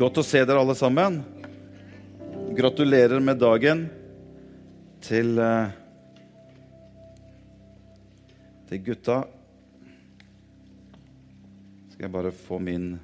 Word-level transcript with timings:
Godt 0.00 0.16
å 0.16 0.22
se 0.24 0.40
dere 0.48 0.62
alle 0.62 0.72
sammen. 0.72 1.18
Gratulerer 2.56 3.20
med 3.20 3.36
dagen 3.36 3.82
til, 5.04 5.34
eh, 5.36 5.74
til 8.70 8.80
gutta. 8.86 9.18
Skal 11.90 12.06
jeg 12.06 12.12
bare 12.14 12.32
få 12.32 12.58
min 12.58 12.98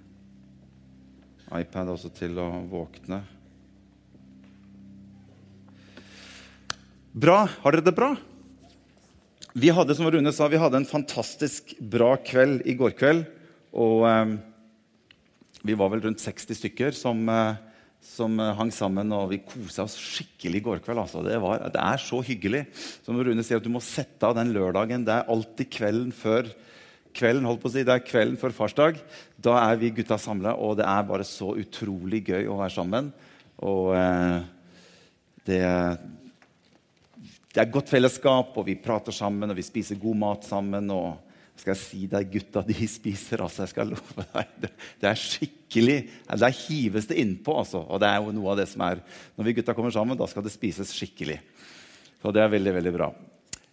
iPad 1.52 1.92
også 1.92 2.14
til 2.16 2.40
å 2.40 2.48
våkne. 2.64 3.20
Bra. 7.12 7.44
Har 7.60 7.72
dere 7.72 7.84
det 7.84 7.94
bra? 7.94 8.16
Vi 9.52 9.68
hadde 9.68 9.94
som 9.94 10.08
Rune 10.08 10.32
sa, 10.32 10.48
vi 10.48 10.56
hadde 10.56 10.80
en 10.80 10.88
fantastisk 10.88 11.78
bra 11.78 12.16
kveld 12.16 12.64
i 12.64 12.72
går 12.72 12.96
kveld. 12.96 13.26
Og 13.74 14.08
eh, 14.08 14.38
vi 15.66 15.76
var 15.78 15.90
vel 15.92 16.04
rundt 16.06 16.22
60 16.22 16.58
stykker 16.60 16.94
som, 16.96 17.20
eh, 17.28 17.58
som 18.04 18.38
eh, 18.40 18.54
hang 18.58 18.70
sammen. 18.74 19.12
Og 19.16 19.30
vi 19.32 19.42
kosa 19.44 19.86
oss 19.86 19.96
skikkelig 19.98 20.62
i 20.62 20.66
går 20.68 20.82
kveld. 20.84 21.02
Altså. 21.02 21.24
Det, 21.26 21.36
var, 21.42 21.66
det, 21.74 21.82
er 21.82 22.02
så 22.02 22.22
hyggelig. 22.24 22.64
Som 23.06 23.18
Rune 23.18 23.44
sier, 23.46 23.60
at 23.60 23.66
du 23.66 23.72
må 23.72 23.82
sette 23.84 24.28
av 24.28 24.36
den 24.38 24.54
lørdagen. 24.56 25.06
Det 25.06 25.14
er 25.14 25.30
alltid 25.32 25.72
kvelden 25.78 26.14
før 26.14 26.50
kvelden, 27.16 27.46
holdt 27.48 27.62
på 27.62 27.70
å 27.70 27.72
si, 27.72 27.80
det 27.86 27.94
er 27.94 28.04
kvelden 28.04 28.36
før 28.36 28.52
farsdag. 28.52 28.98
Da 29.40 29.54
er 29.62 29.78
vi 29.80 29.88
gutta 29.96 30.18
samla, 30.20 30.52
og 30.60 30.74
det 30.76 30.84
er 30.84 31.06
bare 31.08 31.24
så 31.24 31.54
utrolig 31.56 32.26
gøy 32.28 32.44
å 32.52 32.58
være 32.60 32.74
sammen. 32.74 33.08
Og 33.64 33.94
eh, 33.96 34.44
det 35.48 35.62
det 37.56 37.62
er 37.62 37.70
godt 37.72 37.88
fellesskap, 37.88 38.50
og 38.60 38.66
vi 38.68 38.74
prater 38.76 39.14
sammen 39.16 39.48
og 39.48 39.56
vi 39.56 39.62
spiser 39.64 39.96
god 39.96 40.18
mat 40.20 40.42
sammen. 40.44 40.90
og 40.92 41.25
skal 41.56 41.72
jeg 41.72 41.80
si 41.82 42.00
deg, 42.10 42.28
gutta 42.32 42.62
de 42.66 42.88
spiser, 42.90 43.42
altså. 43.44 43.64
jeg 43.64 43.72
skal 43.72 43.94
love 43.94 44.24
deg. 44.34 44.66
Det, 45.00 45.08
er 45.08 45.20
skikkelig, 45.20 45.98
Der 46.28 46.58
hives 46.62 47.08
det 47.10 47.20
innpå. 47.22 47.56
altså. 47.62 47.84
Og 47.86 48.02
det 48.02 48.10
er 48.10 48.20
jo 48.20 48.34
noe 48.36 48.52
av 48.52 48.60
det 48.60 48.68
som 48.70 48.84
er, 48.86 49.00
Når 49.36 49.48
vi 49.48 49.56
gutta 49.60 49.74
kommer 49.76 49.94
sammen, 49.94 50.18
da 50.18 50.28
skal 50.30 50.44
det 50.44 50.54
spises 50.54 50.92
skikkelig. 50.94 51.40
Så 52.22 52.32
det 52.34 52.42
er 52.42 52.52
veldig, 52.52 52.76
veldig 52.80 52.94
bra. 52.96 53.10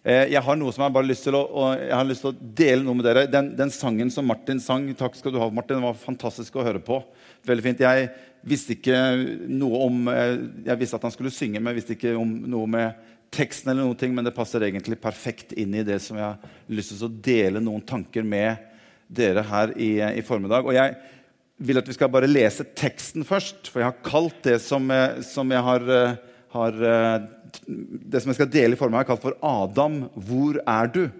Eh, 0.04 0.28
jeg 0.34 0.42
har 0.44 0.56
noe 0.60 0.72
som 0.74 0.82
jeg 0.84 0.92
bare 0.92 1.08
lyst 1.08 1.24
til 1.24 1.36
å, 1.38 1.44
jeg 1.80 1.94
har 1.96 2.04
lyst 2.04 2.20
til 2.26 2.34
å 2.34 2.50
dele 2.60 2.84
noe 2.84 2.98
med 2.98 3.06
dere. 3.08 3.24
Den, 3.30 3.54
den, 3.56 3.70
sangen 3.72 4.10
som 4.12 4.26
Martin 4.28 4.60
sang, 4.60 4.90
takk 4.98 5.16
skal 5.16 5.32
du 5.32 5.40
ha, 5.40 5.48
Martin, 5.48 5.78
den 5.78 5.86
var 5.86 5.96
fantastisk 5.96 6.58
å 6.60 6.64
høre 6.66 6.82
på. 6.84 6.98
Veldig 7.48 7.64
fint. 7.64 7.80
Jeg 7.80 8.10
visste 8.44 8.76
ikke 8.76 8.98
noe 9.48 9.80
om, 9.86 10.02
eh, 10.12 10.36
jeg 10.68 10.80
visste 10.82 11.00
at 11.00 11.06
han 11.08 11.14
skulle 11.14 11.32
synge, 11.32 11.56
men 11.56 11.72
jeg 11.72 11.80
visste 11.80 11.96
ikke 11.96 12.12
om 12.20 12.36
noe 12.52 12.68
med 12.68 13.13
teksten, 13.34 13.70
eller 13.70 13.84
noen 13.84 13.98
ting, 13.98 14.14
men 14.14 14.26
det 14.26 14.34
passer 14.36 14.62
egentlig 14.64 15.00
perfekt 15.02 15.52
inn 15.58 15.74
i 15.74 15.84
det 15.86 15.98
som 16.02 16.18
jeg 16.18 16.24
har 16.24 16.72
lyst 16.72 16.94
til 16.94 17.08
å 17.08 17.16
dele 17.28 17.62
noen 17.62 17.82
tanker 17.86 18.26
med 18.26 18.70
dere 19.10 19.44
her 19.46 19.74
i, 19.76 19.96
i 20.00 20.24
formiddag. 20.24 20.66
Og 20.66 20.76
jeg 20.76 20.94
vil 21.64 21.80
at 21.80 21.88
vi 21.88 21.96
skal 21.96 22.12
bare 22.12 22.30
lese 22.30 22.66
teksten 22.76 23.26
først, 23.26 23.68
for 23.70 23.82
jeg 23.82 23.90
har 23.90 24.06
kalt 24.06 24.40
det 24.46 24.58
som, 24.62 24.88
som 25.26 25.52
jeg 25.54 25.66
har, 25.68 25.90
har, 26.54 26.80
Det 27.64 28.20
som 28.20 28.32
jeg 28.32 28.38
skal 28.40 28.50
dele 28.50 28.74
i 28.74 28.78
formiddag, 28.78 29.04
har 29.04 29.12
kalt 29.12 29.22
for 29.22 29.38
'Adam, 29.38 30.08
hvor 30.14 30.58
er 30.66 30.90
du?' 30.90 31.10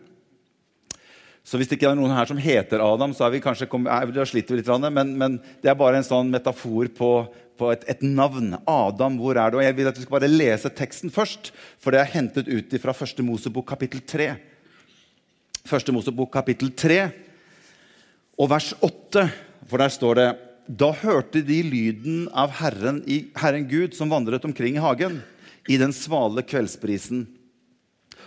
Så 1.45 1.61
hvis 1.61 1.69
det 1.69 1.77
ikke 1.77 1.91
er 1.91 1.99
noen 1.99 2.15
her 2.17 2.29
som 2.29 2.41
heter 2.41 2.81
Adam, 2.81 3.13
så 3.13 3.27
er 3.27 3.35
vi 3.35 3.43
kanskje, 3.45 3.69
da 3.69 4.25
sliter 4.25 4.57
vi 4.57 4.63
litt. 4.63 4.71
Men, 4.89 5.11
men 5.21 5.35
det 5.61 5.69
er 5.69 5.77
bare 5.77 6.01
en 6.01 6.07
sånn 6.07 6.33
metafor 6.33 6.89
på 6.97 7.11
på 7.59 7.71
et, 7.71 7.85
et, 7.91 8.03
navn. 8.03 8.57
Adam, 8.67 9.19
hvor 9.21 9.39
er 9.39 9.53
det? 9.53 9.59
Og 9.59 9.65
Jeg 9.65 9.77
vil 9.79 9.91
at 9.91 9.99
vi 9.99 10.05
skal 10.05 10.17
bare 10.17 10.31
lese 10.31 10.73
teksten 10.75 11.13
først, 11.15 11.53
for 11.79 11.95
det 11.95 12.03
er 12.03 12.15
hentet 12.17 12.51
ut 12.51 12.75
fra 12.83 12.95
Første 12.97 13.25
Mosebok 13.27 13.69
kapittel 13.69 14.03
3. 14.03 14.33
Første 15.65 15.95
Mosebok 15.95 16.33
kapittel 16.35 16.73
3 16.77 16.99
og 18.35 18.51
vers 18.51 18.73
8, 18.83 19.29
for 19.71 19.81
der 19.81 19.93
står 19.95 20.19
det 20.19 20.27
Da 20.67 20.91
hørte 20.97 21.45
de 21.45 21.61
lyden 21.63 22.27
av 22.33 22.57
Herren, 22.59 23.03
Herren 23.39 23.69
Gud 23.71 23.95
som 23.97 24.11
vandret 24.11 24.45
omkring 24.45 24.79
i 24.79 24.83
hagen 24.83 25.21
i 25.69 25.79
den 25.81 25.95
svale 25.95 26.43
kveldsbrisen. 26.45 27.25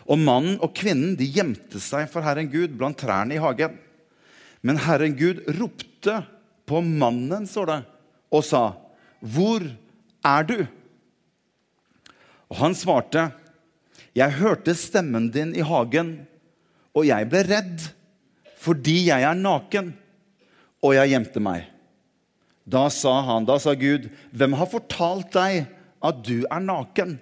Og 0.08 0.20
mannen 0.20 0.56
og 0.64 0.72
kvinnen 0.78 1.18
de 1.20 1.28
gjemte 1.28 1.82
seg 1.84 2.08
for 2.12 2.24
Herren 2.24 2.48
Gud 2.52 2.78
blant 2.80 3.00
trærne 3.00 3.36
i 3.36 3.42
hagen. 3.44 3.76
Men 4.64 4.80
Herren 4.86 5.16
Gud 5.20 5.44
ropte 5.60 6.22
på 6.68 6.82
mannen, 6.84 7.48
står 7.48 7.66
det, 7.68 7.82
og 8.32 8.44
sa 8.44 8.64
'Hvor 9.24 9.64
er 10.24 10.44
du?' 10.44 10.68
Og 12.50 12.56
han 12.58 12.76
svarte, 12.76 13.32
'Jeg 14.16 14.32
hørte 14.40 14.76
stemmen 14.76 15.32
din 15.32 15.56
i 15.56 15.62
hagen, 15.62 16.28
og 16.96 17.06
jeg 17.06 17.30
ble 17.30 17.44
redd, 17.44 17.92
fordi 18.58 19.08
jeg 19.08 19.22
er 19.24 19.34
naken, 19.34 19.94
og 20.82 20.94
jeg 20.94 21.10
gjemte 21.10 21.40
meg.' 21.40 21.68
Da 22.68 22.90
sa 22.90 23.22
han, 23.22 23.46
da 23.46 23.58
sa 23.58 23.74
Gud, 23.74 24.10
'Hvem 24.32 24.54
har 24.54 24.66
fortalt 24.66 25.32
deg 25.32 25.68
at 26.04 26.24
du 26.24 26.46
er 26.52 26.60
naken?' 26.60 27.20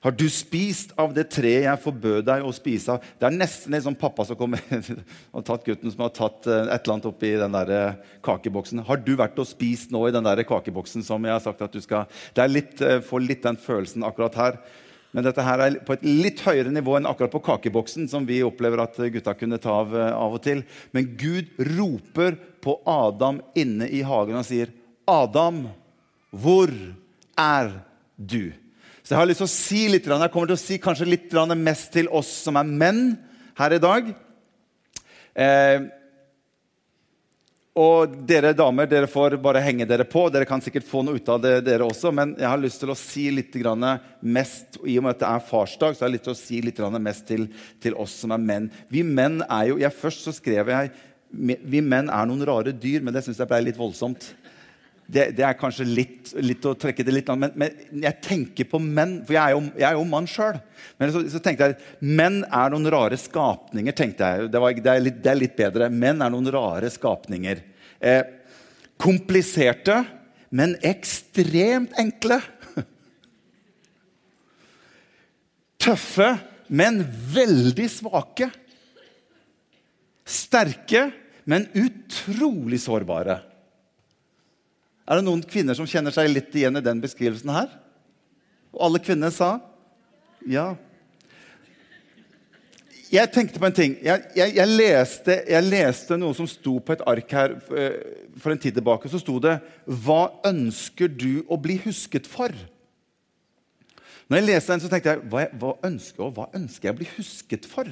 Har 0.00 0.14
du 0.16 0.24
spist 0.32 0.94
av 0.96 1.12
det 1.12 1.26
treet 1.28 1.66
jeg 1.66 1.80
forbød 1.82 2.24
deg 2.24 2.44
å 2.44 2.52
spise 2.56 2.94
av? 2.94 3.04
Det 3.20 3.26
er 3.28 3.34
nesten 3.36 3.74
en 3.76 3.82
sånn 3.84 3.98
pappa 4.00 4.24
som 4.24 4.38
kommer 4.38 4.62
og 5.36 5.44
tatt 5.44 5.66
gutten 5.66 5.92
som 5.92 6.06
har 6.06 6.14
tatt 6.16 6.48
eh, 6.48 6.70
et 6.72 6.78
eller 6.78 6.94
annet 6.94 7.08
oppi 7.10 7.32
den 7.36 7.56
der 7.56 7.72
eh, 7.76 7.98
kakeboksen. 8.24 8.80
Har 8.88 9.02
du 9.04 9.12
vært 9.20 9.36
og 9.42 9.48
spist 9.48 9.92
nå 9.92 10.06
i 10.08 10.14
den 10.14 10.24
der 10.24 10.40
kakeboksen 10.48 11.04
som 11.04 11.26
jeg 11.28 11.36
har 11.36 11.42
sagt 11.44 11.60
at 11.66 11.76
du 11.76 11.82
skal 11.84 12.08
Det 12.36 12.44
er 12.44 12.52
litt, 12.52 12.80
eh, 12.80 13.02
Får 13.04 13.26
litt 13.26 13.44
den 13.44 13.60
følelsen 13.60 14.06
akkurat 14.08 14.38
her. 14.40 14.56
Men 15.12 15.26
dette 15.26 15.44
her 15.44 15.64
er 15.66 15.76
på 15.84 15.92
et 15.92 16.06
litt 16.06 16.40
høyere 16.46 16.72
nivå 16.72 16.96
enn 16.96 17.08
akkurat 17.10 17.34
på 17.34 17.42
kakeboksen, 17.50 18.08
som 18.08 18.24
vi 18.24 18.40
opplever 18.46 18.80
at 18.80 18.96
gutta 19.10 19.34
kunne 19.36 19.58
ta 19.60 19.74
av 19.82 19.92
av 19.98 20.38
og 20.38 20.40
til. 20.44 20.62
Men 20.96 21.12
Gud 21.18 21.50
roper 21.74 22.38
på 22.62 22.78
Adam 22.88 23.42
inne 23.58 23.90
i 23.90 24.04
hagen 24.06 24.38
og 24.38 24.46
sier, 24.46 24.70
'Adam, 25.04 25.64
hvor 26.30 26.70
er 27.34 27.74
du?' 28.14 28.54
Så 29.10 29.16
jeg 29.16 29.24
har 29.24 29.26
lyst 29.26 29.40
til 29.42 29.48
å 29.48 29.50
si 29.50 29.78
litt, 29.90 30.04
jeg 30.06 30.30
kommer 30.30 30.46
til 30.46 30.54
å 30.54 30.60
si 30.60 30.76
kanskje 30.78 31.06
litt 31.08 31.32
mest 31.58 31.88
til 31.90 32.06
oss 32.14 32.28
som 32.44 32.54
er 32.54 32.68
menn 32.68 33.16
her 33.58 33.74
i 33.74 33.80
dag. 33.82 34.12
Eh, 35.34 35.88
og 37.74 38.14
dere 38.30 38.52
damer 38.54 38.86
dere 38.86 39.10
får 39.10 39.34
bare 39.42 39.64
henge 39.66 39.88
dere 39.90 40.06
på. 40.06 40.28
Dere 40.30 40.46
kan 40.46 40.62
sikkert 40.62 40.86
få 40.86 41.02
noe 41.02 41.18
ut 41.18 41.26
av 41.26 41.42
det, 41.42 41.56
dere 41.66 41.88
også. 41.90 42.14
Men 42.14 42.36
jeg 42.38 42.46
har 42.52 42.62
lyst 42.62 42.78
til 42.84 42.94
å 42.94 42.98
si 43.00 43.26
litt 43.34 43.58
mest 44.22 44.78
i 44.86 44.94
og 45.00 45.08
med 45.08 45.16
at 45.16 45.24
det 45.24 45.32
er 45.32 45.46
farsdag, 45.50 45.96
så 45.96 46.04
jeg 46.04 46.06
har 46.06 46.14
lyst 46.14 46.28
til 46.28 46.36
å 46.36 46.42
si 46.44 46.62
litt 46.62 46.78
mest 47.02 47.26
til, 47.26 47.48
til 47.82 47.98
oss 47.98 48.14
som 48.22 48.30
er 48.30 48.38
menn. 48.38 48.70
Vi 48.94 49.02
menn 49.02 49.42
er 49.42 49.72
jo, 49.72 49.80
jeg 49.82 49.90
Først 49.90 50.22
så 50.22 50.38
skrev 50.38 50.70
jeg 50.70 50.94
vi 51.30 51.82
menn 51.82 52.10
er 52.10 52.30
noen 52.30 52.46
rare 52.46 52.70
dyr, 52.70 53.02
men 53.02 53.14
det 53.14 53.26
syns 53.26 53.42
jeg 53.42 53.50
ble 53.50 53.60
litt 53.66 53.78
voldsomt 53.78 54.32
det, 55.10 55.24
det, 55.34 55.42
er 55.42 55.56
kanskje 55.58 55.86
litt, 55.88 56.30
litt, 56.38 56.64
å 56.68 56.76
trekke 56.78 57.02
det 57.06 57.14
litt 57.14 57.30
langt, 57.30 57.42
Men, 57.42 57.54
men, 57.58 58.02
jeg 58.04 58.22
tenker 58.22 58.68
på 58.70 58.78
menn, 58.82 59.16
for 59.26 59.34
jeg 59.34 59.42
er 59.42 59.56
jo, 59.56 59.62
jeg 59.80 59.86
er 59.88 59.96
jo 59.98 60.04
mann 60.06 60.28
sjøl. 60.30 60.60
Men 61.00 61.10
så, 61.14 61.22
så, 61.32 61.40
tenkte 61.42 61.70
jeg 61.70 62.12
menn 62.20 62.40
er 62.46 62.70
noen 62.70 62.86
rare 62.94 63.18
skapninger. 63.18 63.96
tenkte 63.96 64.28
jeg. 64.28 64.52
Det, 64.52 64.62
var, 64.62 64.76
det, 64.76 64.92
er, 64.92 65.02
litt, 65.02 65.18
det 65.24 65.32
er, 65.32 65.40
litt, 65.40 65.56
bedre. 65.58 65.90
Menn 65.90 66.22
er 66.22 66.30
noen 66.30 66.46
rare 66.54 66.92
skapninger. 66.94 67.64
Eh, 67.98 68.22
kompliserte, 69.00 69.98
men 70.54 70.76
ekstremt 70.86 71.98
enkle. 71.98 72.38
Tøffe, 75.82 76.32
men 76.70 77.02
veldig 77.34 77.90
svake. 77.90 78.52
Sterke, 80.30 81.08
men 81.50 81.66
utrolig 81.74 82.78
sårbare. 82.84 83.40
Er 85.10 85.18
det 85.18 85.26
noen 85.26 85.42
kvinner 85.42 85.74
som 85.74 85.88
kjenner 85.90 86.14
seg 86.14 86.30
litt 86.30 86.54
igjen 86.54 86.78
i 86.78 86.84
den 86.84 87.00
beskrivelsen 87.02 87.50
her? 87.50 87.72
Og 88.70 88.84
alle 88.86 89.00
kvinner 89.02 89.32
sa 89.34 89.56
ja. 90.46 90.76
Jeg 93.10 93.32
tenkte 93.34 93.58
på 93.58 93.66
en 93.66 93.74
ting. 93.74 93.96
Jeg, 94.06 94.22
jeg, 94.38 94.54
jeg, 94.54 94.70
leste, 94.70 95.34
jeg, 95.50 95.66
leste, 95.66 96.16
noe 96.20 96.36
som 96.38 96.46
sto 96.46 96.76
på 96.78 96.94
et 96.94 97.02
ark 97.10 97.32
her 97.34 97.56
eh, 97.74 97.96
for 98.38 98.54
en 98.54 98.60
tid 98.62 98.76
tilbake. 98.78 99.10
Så 99.10 99.18
sto 99.18 99.40
det 99.42 99.58
'Hva 99.82 100.30
ønsker 100.46 101.10
du 101.10 101.42
å 101.50 101.58
bli 101.58 101.80
husket 101.82 102.30
for?' 102.30 102.54
Når 104.30 104.38
jeg 104.38 104.46
leste 104.46 104.72
den, 104.72 104.80
så 104.80 104.88
tenkte 104.88 105.10
jeg 105.10 105.26
hva, 105.26 105.42
hva, 105.58 105.72
ønsker, 105.82 106.30
hva 106.30 106.46
ønsker 106.54 106.86
jeg 106.86 106.94
å 106.94 106.98
bli 107.00 107.08
husket 107.16 107.66
for? 107.66 107.90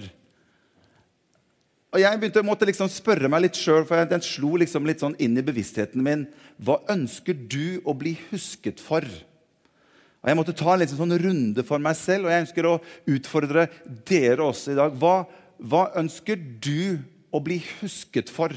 Og 1.88 2.02
Jeg 2.02 2.20
begynte 2.20 2.42
måtte 2.44 2.66
liksom 2.68 2.90
spørre 2.92 3.30
meg 3.32 3.46
litt 3.46 3.56
sjøl, 3.56 3.86
for 3.88 4.04
den 4.10 4.24
slo 4.24 4.58
liksom 4.60 4.84
litt 4.88 5.00
sånn 5.00 5.16
inn 5.24 5.38
i 5.40 5.44
bevisstheten 5.44 6.02
min. 6.04 6.26
Hva 6.60 6.82
ønsker 6.92 7.32
du 7.48 7.80
å 7.88 7.94
bli 7.96 8.12
husket 8.28 8.82
for? 8.84 9.06
Og 10.20 10.28
Jeg 10.28 10.36
måtte 10.36 10.56
ta 10.58 10.74
en 10.74 10.90
sånn 10.90 11.16
runde 11.22 11.64
for 11.64 11.80
meg 11.80 11.96
selv, 11.96 12.26
og 12.26 12.34
jeg 12.34 12.44
ønsker 12.44 12.68
å 12.68 12.80
utfordre 13.08 13.68
dere 14.04 14.44
også 14.44 14.74
i 14.74 14.76
dag. 14.76 14.98
Hva, 15.00 15.22
hva 15.56 15.86
ønsker 15.96 16.36
du 16.36 17.00
å 17.32 17.40
bli 17.40 17.62
husket 17.78 18.28
for? 18.28 18.52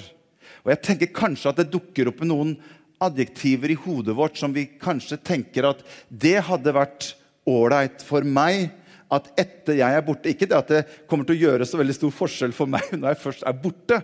Og 0.66 0.74
Jeg 0.74 0.84
tenker 0.84 1.16
kanskje 1.16 1.54
at 1.54 1.62
det 1.62 1.72
dukker 1.72 2.12
opp 2.12 2.26
noen 2.28 2.58
adjektiver 3.02 3.72
i 3.72 3.80
hodet 3.80 4.18
vårt 4.18 4.36
som 4.38 4.52
vi 4.54 4.68
kanskje 4.82 5.22
tenker 5.24 5.72
at 5.72 5.80
det 6.10 6.36
hadde 6.52 6.76
vært 6.76 7.14
ålreit 7.48 8.04
for 8.06 8.28
meg 8.28 8.70
at 9.12 9.28
etter 9.40 9.80
jeg 9.82 9.98
er 9.98 10.06
borte 10.06 10.32
Ikke 10.32 10.48
det 10.48 10.58
at 10.58 10.72
det 10.72 10.82
kommer 11.10 11.28
til 11.28 11.36
å 11.36 11.42
gjøre 11.46 11.68
så 11.68 11.80
veldig 11.82 11.96
stor 11.98 12.14
forskjell 12.16 12.56
for 12.56 12.72
meg 12.72 12.92
når 13.00 13.14
jeg 13.14 13.22
først 13.26 13.48
er 13.48 13.58
borte, 13.64 14.00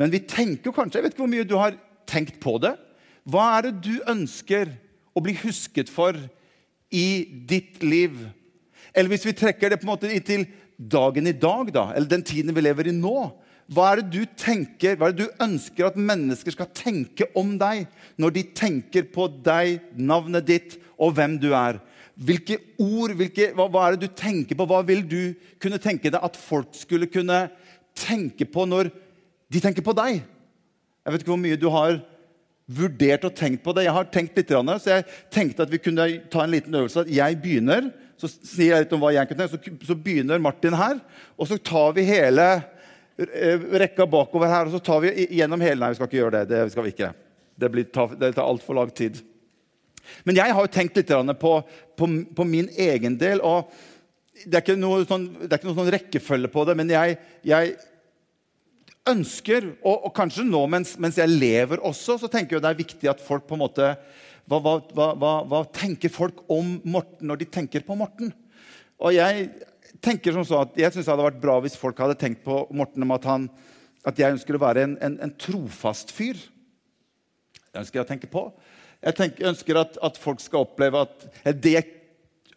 men 0.00 0.12
vi 0.14 0.24
tenker 0.26 0.74
kanskje 0.74 0.98
Jeg 0.98 1.06
vet 1.06 1.16
ikke 1.16 1.24
hvor 1.24 1.34
mye 1.34 1.48
du 1.48 1.56
har 1.60 1.78
tenkt 2.08 2.38
på 2.40 2.54
det. 2.62 2.72
Hva 3.28 3.44
er 3.58 3.68
det 3.68 3.82
du 3.84 3.94
ønsker 4.08 4.70
å 5.12 5.20
bli 5.20 5.34
husket 5.42 5.90
for 5.92 6.16
i 6.88 7.08
ditt 7.50 7.82
liv? 7.84 8.16
Eller 8.94 9.12
hvis 9.12 9.26
vi 9.28 9.36
trekker 9.36 9.70
det 9.70 9.80
på 9.82 9.84
en 9.84 9.92
måte 9.92 10.08
til 10.24 10.46
dagen 10.78 11.26
i 11.28 11.34
dag, 11.36 11.68
da, 11.74 11.90
eller 11.92 12.08
den 12.08 12.24
tiden 12.24 12.54
vi 12.56 12.64
lever 12.64 12.88
i 12.88 12.94
nå. 12.96 13.28
Hva 13.68 13.90
er 13.90 14.00
det 14.00 14.14
du 14.14 14.36
tenker, 14.38 14.96
hva 14.96 15.10
er 15.10 15.16
det 15.16 15.26
du 15.26 15.42
ønsker 15.44 15.90
at 15.90 16.00
mennesker 16.00 16.54
skal 16.54 16.70
tenke 16.72 17.26
om 17.36 17.58
deg 17.60 17.84
når 18.16 18.36
de 18.38 18.44
tenker 18.56 19.10
på 19.12 19.26
deg, 19.44 19.82
navnet 19.92 20.46
ditt 20.48 20.78
og 20.96 21.18
hvem 21.18 21.36
du 21.42 21.50
er? 21.52 21.82
Hvilke 22.18 22.56
ord, 22.82 23.12
hvilke, 23.14 23.52
hva, 23.54 23.68
hva, 23.70 23.84
er 23.86 23.94
det 23.94 24.08
du 24.08 24.14
tenker 24.18 24.58
på? 24.58 24.66
Hva 24.66 24.80
vil 24.86 25.04
du 25.06 25.20
kunne 25.62 25.78
tenke 25.78 26.10
deg 26.10 26.18
at 26.18 26.38
folk 26.38 26.72
skulle 26.74 27.06
kunne 27.10 27.44
tenke 27.98 28.46
på 28.50 28.64
når 28.66 28.90
de 29.48 29.62
tenker 29.62 29.86
på 29.86 29.94
deg? 29.94 30.24
Jeg 31.06 31.14
vet 31.14 31.22
ikke 31.22 31.32
hvor 31.32 31.44
mye 31.44 31.60
du 31.60 31.68
har 31.72 32.00
vurdert 32.68 33.24
og 33.24 33.36
tenkt 33.38 33.62
på 33.64 33.72
det. 33.76 33.86
Jeg 33.86 33.94
har 33.96 34.10
tenkt 34.12 34.36
litt, 34.36 34.50
så 34.50 34.98
jeg 34.98 35.06
tenkte 35.32 35.64
at 35.64 35.72
vi 35.72 35.80
kunne 35.80 36.08
ta 36.32 36.42
en 36.42 36.52
liten 36.52 36.74
øvelse. 36.74 37.06
At 37.06 37.14
Jeg 37.14 37.38
begynner, 37.40 37.88
så 38.18 38.28
sier 38.28 38.74
jeg 38.74 38.84
litt 38.84 38.96
om 38.98 39.04
hva 39.04 39.14
jeg 39.14 39.30
kunne 39.30 39.46
tenke, 39.46 39.70
så, 39.70 39.88
så 39.92 39.96
begynner 39.96 40.42
Martin 40.42 40.76
her. 40.76 40.98
Og 41.38 41.48
så 41.48 41.56
tar 41.62 41.94
vi 41.96 42.08
hele 42.10 42.48
eh, 43.14 43.64
rekka 43.84 44.08
bakover 44.10 44.50
her, 44.50 44.66
og 44.66 44.74
så 44.74 44.82
tar 44.84 45.06
vi 45.06 45.14
gjennom 45.38 45.62
hele 45.64 45.80
Nei, 45.80 45.94
vi 45.94 46.00
skal 46.00 46.10
ikke 46.10 46.20
gjøre 46.20 46.42
det. 46.42 46.44
Det 46.50 46.74
skal 46.74 46.88
vi 46.88 46.94
ikke. 46.96 47.14
Det, 47.58 47.72
blir, 47.72 47.88
det 48.18 48.34
tar 48.34 48.44
altfor 48.44 48.82
lang 48.82 48.90
tid. 48.90 49.22
Men 50.24 50.40
jeg 50.40 50.54
har 50.54 50.64
jo 50.64 50.72
tenkt 50.72 50.98
litt 50.98 51.12
på, 51.40 51.52
på, 51.98 52.08
på 52.36 52.48
min 52.48 52.70
egen 52.76 53.18
del. 53.20 53.42
og 53.44 53.70
Det 54.44 54.58
er 54.58 54.64
ikke 54.64 54.78
noe 54.80 55.04
sånn, 55.08 55.28
ikke 55.46 55.68
noe 55.68 55.78
sånn 55.78 55.92
rekkefølge 55.94 56.50
på 56.52 56.64
det, 56.68 56.76
men 56.78 56.92
jeg, 56.92 57.18
jeg 57.46 57.76
ønsker, 59.08 59.70
og, 59.82 59.94
og, 60.08 60.12
kanskje 60.16 60.46
nå 60.46 60.60
mens, 60.70 60.96
mens, 61.00 61.18
jeg 61.20 61.32
lever 61.32 61.82
også, 61.86 62.18
så 62.20 62.30
tenker 62.30 62.56
jeg 62.56 62.64
det 62.64 62.72
er 62.72 62.82
viktig 62.82 63.10
at 63.10 63.22
folk 63.24 63.46
på 63.48 63.56
en 63.56 63.64
måte 63.64 63.92
hva, 64.48 64.58
hva, 64.60 65.08
hva, 65.20 65.32
hva 65.44 65.62
tenker 65.76 66.12
folk 66.12 66.40
om 66.52 66.78
Morten 66.88 67.28
når 67.28 67.42
de 67.42 67.48
tenker 67.52 67.84
på 67.84 67.96
Morten? 67.98 68.32
Og 68.98 69.12
jeg 69.14 69.50
tenker 70.04 70.34
som 70.34 70.46
så 70.46 70.62
at 70.64 70.78
jeg 70.78 70.92
synes 70.94 71.06
det 71.06 71.12
hadde 71.12 71.26
vært 71.26 71.42
bra 71.42 71.58
hvis 71.62 71.76
folk 71.78 71.98
hadde 72.00 72.16
tenkt 72.20 72.44
på 72.46 72.62
Morten 72.74 73.04
om 73.04 73.12
at, 73.16 73.28
han, 73.28 73.48
at 74.08 74.18
jeg 74.18 74.36
ønsker 74.36 74.56
å 74.56 74.62
være 74.62 74.86
en, 74.86 74.96
en, 75.04 75.18
en 75.26 75.34
trofast 75.40 76.14
fyr. 76.16 76.40
Det 77.68 77.82
ønsker 77.82 78.00
jeg 78.00 78.06
å 78.06 78.08
tenke 78.08 78.30
på. 78.32 78.48
Jeg 79.04 79.14
tenker, 79.14 79.48
ønsker 79.52 79.78
at, 79.78 79.96
at, 80.02 80.18
folk 80.18 80.42
skal 80.42 80.66
oppleve 80.66 81.04
at 81.06 81.26
Det 81.62 81.74
jeg 81.76 81.86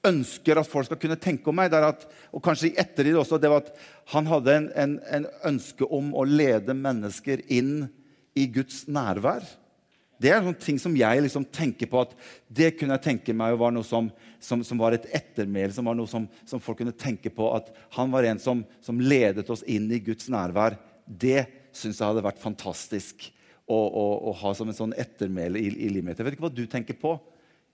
ønsker 0.08 0.58
at 0.58 0.70
folk 0.70 0.88
skal 0.88 0.98
kunne 0.98 1.20
tenke 1.22 1.52
om 1.52 1.60
meg, 1.60 1.74
at, 1.78 2.08
og 2.34 2.42
kanskje 2.42 2.72
i 2.72 2.78
ettertid 2.82 3.18
også, 3.20 3.38
det 3.38 3.52
var 3.52 3.62
at 3.62 3.74
han 4.16 4.26
hadde 4.26 4.56
en, 4.58 4.70
en, 4.74 4.96
en, 5.14 5.28
ønske 5.52 5.86
om 5.86 6.10
å 6.18 6.26
lede 6.26 6.74
mennesker 6.74 7.44
inn 7.54 7.86
i 8.34 8.48
Guds 8.50 8.88
nærvær. 8.90 9.46
Det 10.22 10.32
er 10.32 10.40
en 10.40 10.52
sånn 10.52 10.58
ting 10.62 10.80
som 10.82 10.96
jeg 10.98 11.22
liksom 11.22 11.46
tenker 11.54 11.90
på 11.90 12.02
at 12.02 12.16
det 12.50 12.72
kunne 12.78 12.98
jeg 12.98 13.06
tenke 13.08 13.34
meg 13.38 13.60
var 13.62 13.74
noe 13.74 13.86
som, 13.86 14.10
som, 14.42 14.62
som 14.66 14.82
var 14.82 14.98
et 14.98 15.06
ettermæle, 15.18 15.74
som 15.74 15.86
var 15.90 15.98
noe 15.98 16.10
som, 16.10 16.28
som, 16.50 16.62
folk 16.62 16.82
kunne 16.82 16.98
tenke 16.98 17.30
på. 17.34 17.48
At 17.54 17.72
han 17.98 18.10
var 18.14 18.26
en 18.30 18.42
som, 18.42 18.66
ledet 18.98 19.50
oss 19.54 19.62
inn 19.70 19.86
i 19.94 20.02
Guds 20.02 20.30
nærvær. 20.34 20.78
Det 21.06 21.46
syns 21.74 22.02
jeg 22.02 22.10
hadde 22.10 22.26
vært 22.26 22.42
fantastisk 22.42 23.30
å, 23.70 23.78
å, 23.78 24.06
å, 24.30 24.34
ha 24.42 24.54
som 24.58 24.70
en 24.70 24.78
sånn 24.78 24.96
ettermæle 25.00 25.60
i, 25.62 25.70
i, 25.70 25.90
livet 25.90 26.10
mitt. 26.10 26.20
Jeg 26.20 26.28
vet 26.28 26.38
ikke 26.38 26.48
hva 26.48 26.54
du 26.54 26.66
tenker 26.70 26.98
på 26.98 27.16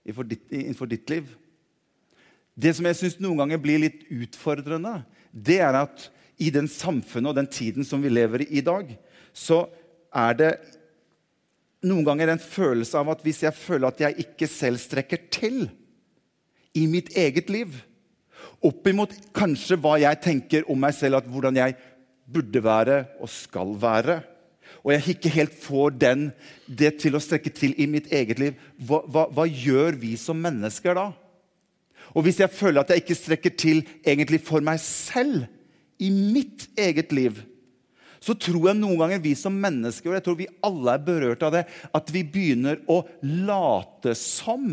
innenfor 0.08 0.28
ditt, 0.28 1.02
ditt 1.02 1.14
liv. 1.14 1.34
Det 2.58 2.74
som 2.78 2.88
jeg 2.90 2.98
syns 3.00 3.20
noen 3.22 3.44
ganger 3.44 3.62
blir 3.62 3.82
litt 3.84 4.06
utfordrende, 4.14 5.02
det 5.32 5.60
er 5.64 5.78
at 5.84 6.08
i 6.42 6.50
den 6.54 6.70
samfunnet 6.70 7.32
og 7.32 7.38
den 7.40 7.50
tiden 7.50 7.86
som 7.86 8.02
vi 8.02 8.12
lever 8.14 8.46
i 8.46 8.60
i 8.60 8.66
dag, 8.66 8.90
så 9.34 9.66
er 10.14 10.38
det 10.38 10.52
noen 11.86 12.06
ganger 12.06 12.34
en 12.34 12.42
følelse 12.42 12.98
av 12.98 13.12
at 13.14 13.22
hvis 13.26 13.44
jeg 13.46 13.58
føler 13.58 13.90
at 13.90 14.02
jeg 14.02 14.26
ikke 14.26 14.50
selv 14.50 14.82
strekker 14.82 15.28
til 15.34 15.68
i 16.78 16.86
mitt 16.90 17.12
eget 17.18 17.52
liv, 17.54 17.76
oppimot 18.66 19.14
kanskje 19.38 19.78
hva 19.82 19.98
jeg 20.02 20.22
tenker 20.24 20.66
om 20.72 20.80
meg 20.82 20.96
selv, 20.98 21.20
at 21.20 21.30
hvordan 21.30 21.58
jeg 21.60 21.78
burde 22.28 22.64
være 22.64 23.04
og 23.22 23.30
skal 23.32 23.76
være, 23.80 24.22
og 24.88 24.94
jeg 24.94 25.18
ikke 25.18 25.34
helt 25.34 25.56
får 25.60 25.98
den, 26.00 26.22
det 26.64 26.94
til 27.02 27.18
å 27.18 27.20
strekke 27.20 27.52
til 27.52 27.74
i 27.76 27.90
mitt 27.92 28.06
eget 28.08 28.40
liv, 28.40 28.54
hva, 28.80 29.02
hva, 29.04 29.26
hva, 29.36 29.44
gjør 29.44 29.98
vi 30.00 30.14
som 30.16 30.40
mennesker 30.40 30.96
da? 30.96 31.10
Og 32.16 32.24
hvis 32.24 32.40
jeg 32.40 32.54
føler 32.56 32.80
at 32.80 32.94
jeg 32.94 33.04
ikke 33.04 33.18
strekker 33.20 33.56
til 33.60 33.82
egentlig 34.00 34.40
for 34.48 34.64
meg 34.64 34.80
selv 34.80 35.44
i 36.00 36.08
mitt 36.08 36.70
eget 36.80 37.12
liv, 37.12 37.44
så 38.24 38.32
tror 38.40 38.70
jeg 38.70 38.80
noen 38.80 38.96
ganger 39.04 39.20
vi 39.28 39.36
som 39.36 39.60
mennesker 39.60 40.14
og 40.14 40.16
jeg 40.16 40.26
tror 40.30 40.40
vi 40.40 40.50
alle 40.64 40.96
er 40.96 41.04
berørt 41.04 41.44
av 41.44 41.58
det, 41.58 41.66
at 41.68 42.16
vi 42.16 42.24
begynner 42.24 42.80
å 42.88 43.02
late 43.28 44.16
som 44.16 44.72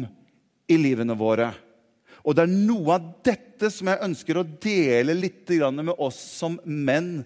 i 0.71 0.79
livene 0.79 1.19
våre. 1.19 1.51
Og 2.23 2.39
det 2.39 2.47
er 2.47 2.55
noe 2.55 3.01
av 3.01 3.11
dette 3.27 3.69
som 3.75 3.91
jeg 3.91 4.05
ønsker 4.07 4.39
å 4.39 4.47
dele 4.63 5.19
litt 5.19 5.51
med 5.75 5.97
oss 5.99 6.23
som 6.39 6.61
menn 6.65 7.25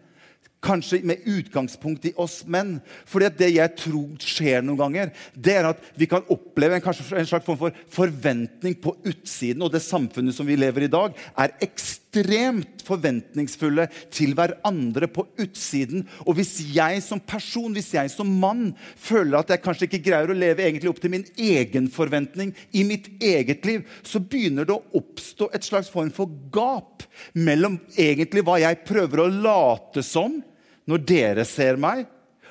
Kanskje 0.64 1.04
med 1.06 1.22
utgangspunkt 1.30 2.08
i 2.10 2.14
oss 2.18 2.40
menn. 2.50 2.80
Fordi 3.06 3.30
det 3.38 3.52
jeg 3.54 3.74
tror 3.78 4.18
skjer 4.18 4.64
noen 4.66 4.80
ganger, 4.80 5.12
det 5.38 5.54
er 5.60 5.70
at 5.70 5.84
vi 5.98 6.10
kan 6.10 6.26
oppleve 6.34 6.80
en, 6.80 6.88
en 6.88 7.30
slags 7.30 7.46
form 7.46 7.60
for 7.60 7.84
forventning 7.94 8.74
på 8.82 8.96
utsiden. 9.06 9.62
Og 9.62 9.70
det 9.70 9.84
samfunnet 9.86 10.34
som 10.34 10.48
vi 10.48 10.58
lever 10.58 10.86
i 10.86 10.88
i 10.88 10.92
dag, 10.92 11.16
er 11.36 11.56
ekstremt 11.60 12.07
forventningsfulle 12.12 13.86
til 14.14 14.34
hverandre 14.36 15.08
på 15.12 15.26
utsiden. 15.40 16.06
Og 16.26 16.38
hvis 16.38 16.56
jeg 16.74 17.02
som 17.04 17.20
person, 17.20 17.72
hvis 17.76 17.92
jeg 17.94 18.10
som 18.12 18.30
mann, 18.40 18.72
føler 18.96 19.38
at 19.40 19.52
jeg 19.52 19.62
kanskje 19.64 19.88
ikke 19.88 20.02
greier 20.08 20.32
å 20.32 20.36
leve 20.36 20.64
egentlig 20.64 20.90
opp 20.90 21.00
til 21.02 21.12
min 21.12 21.26
egen 21.36 21.88
forventning 21.92 22.54
i 22.72 22.84
mitt 22.88 23.10
eget 23.22 23.66
liv, 23.68 23.86
så 24.02 24.20
begynner 24.20 24.68
det 24.68 24.76
å 24.76 25.00
oppstå 25.00 25.50
et 25.54 25.64
slags 25.66 25.90
form 25.92 26.10
for 26.14 26.32
gap 26.54 27.04
mellom 27.34 27.78
egentlig 27.96 28.44
hva 28.46 28.58
jeg 28.62 28.84
prøver 28.88 29.24
å 29.24 29.32
late 29.32 30.04
som 30.06 30.40
når 30.88 31.04
dere 31.04 31.44
ser 31.44 31.76
meg, 31.76 32.06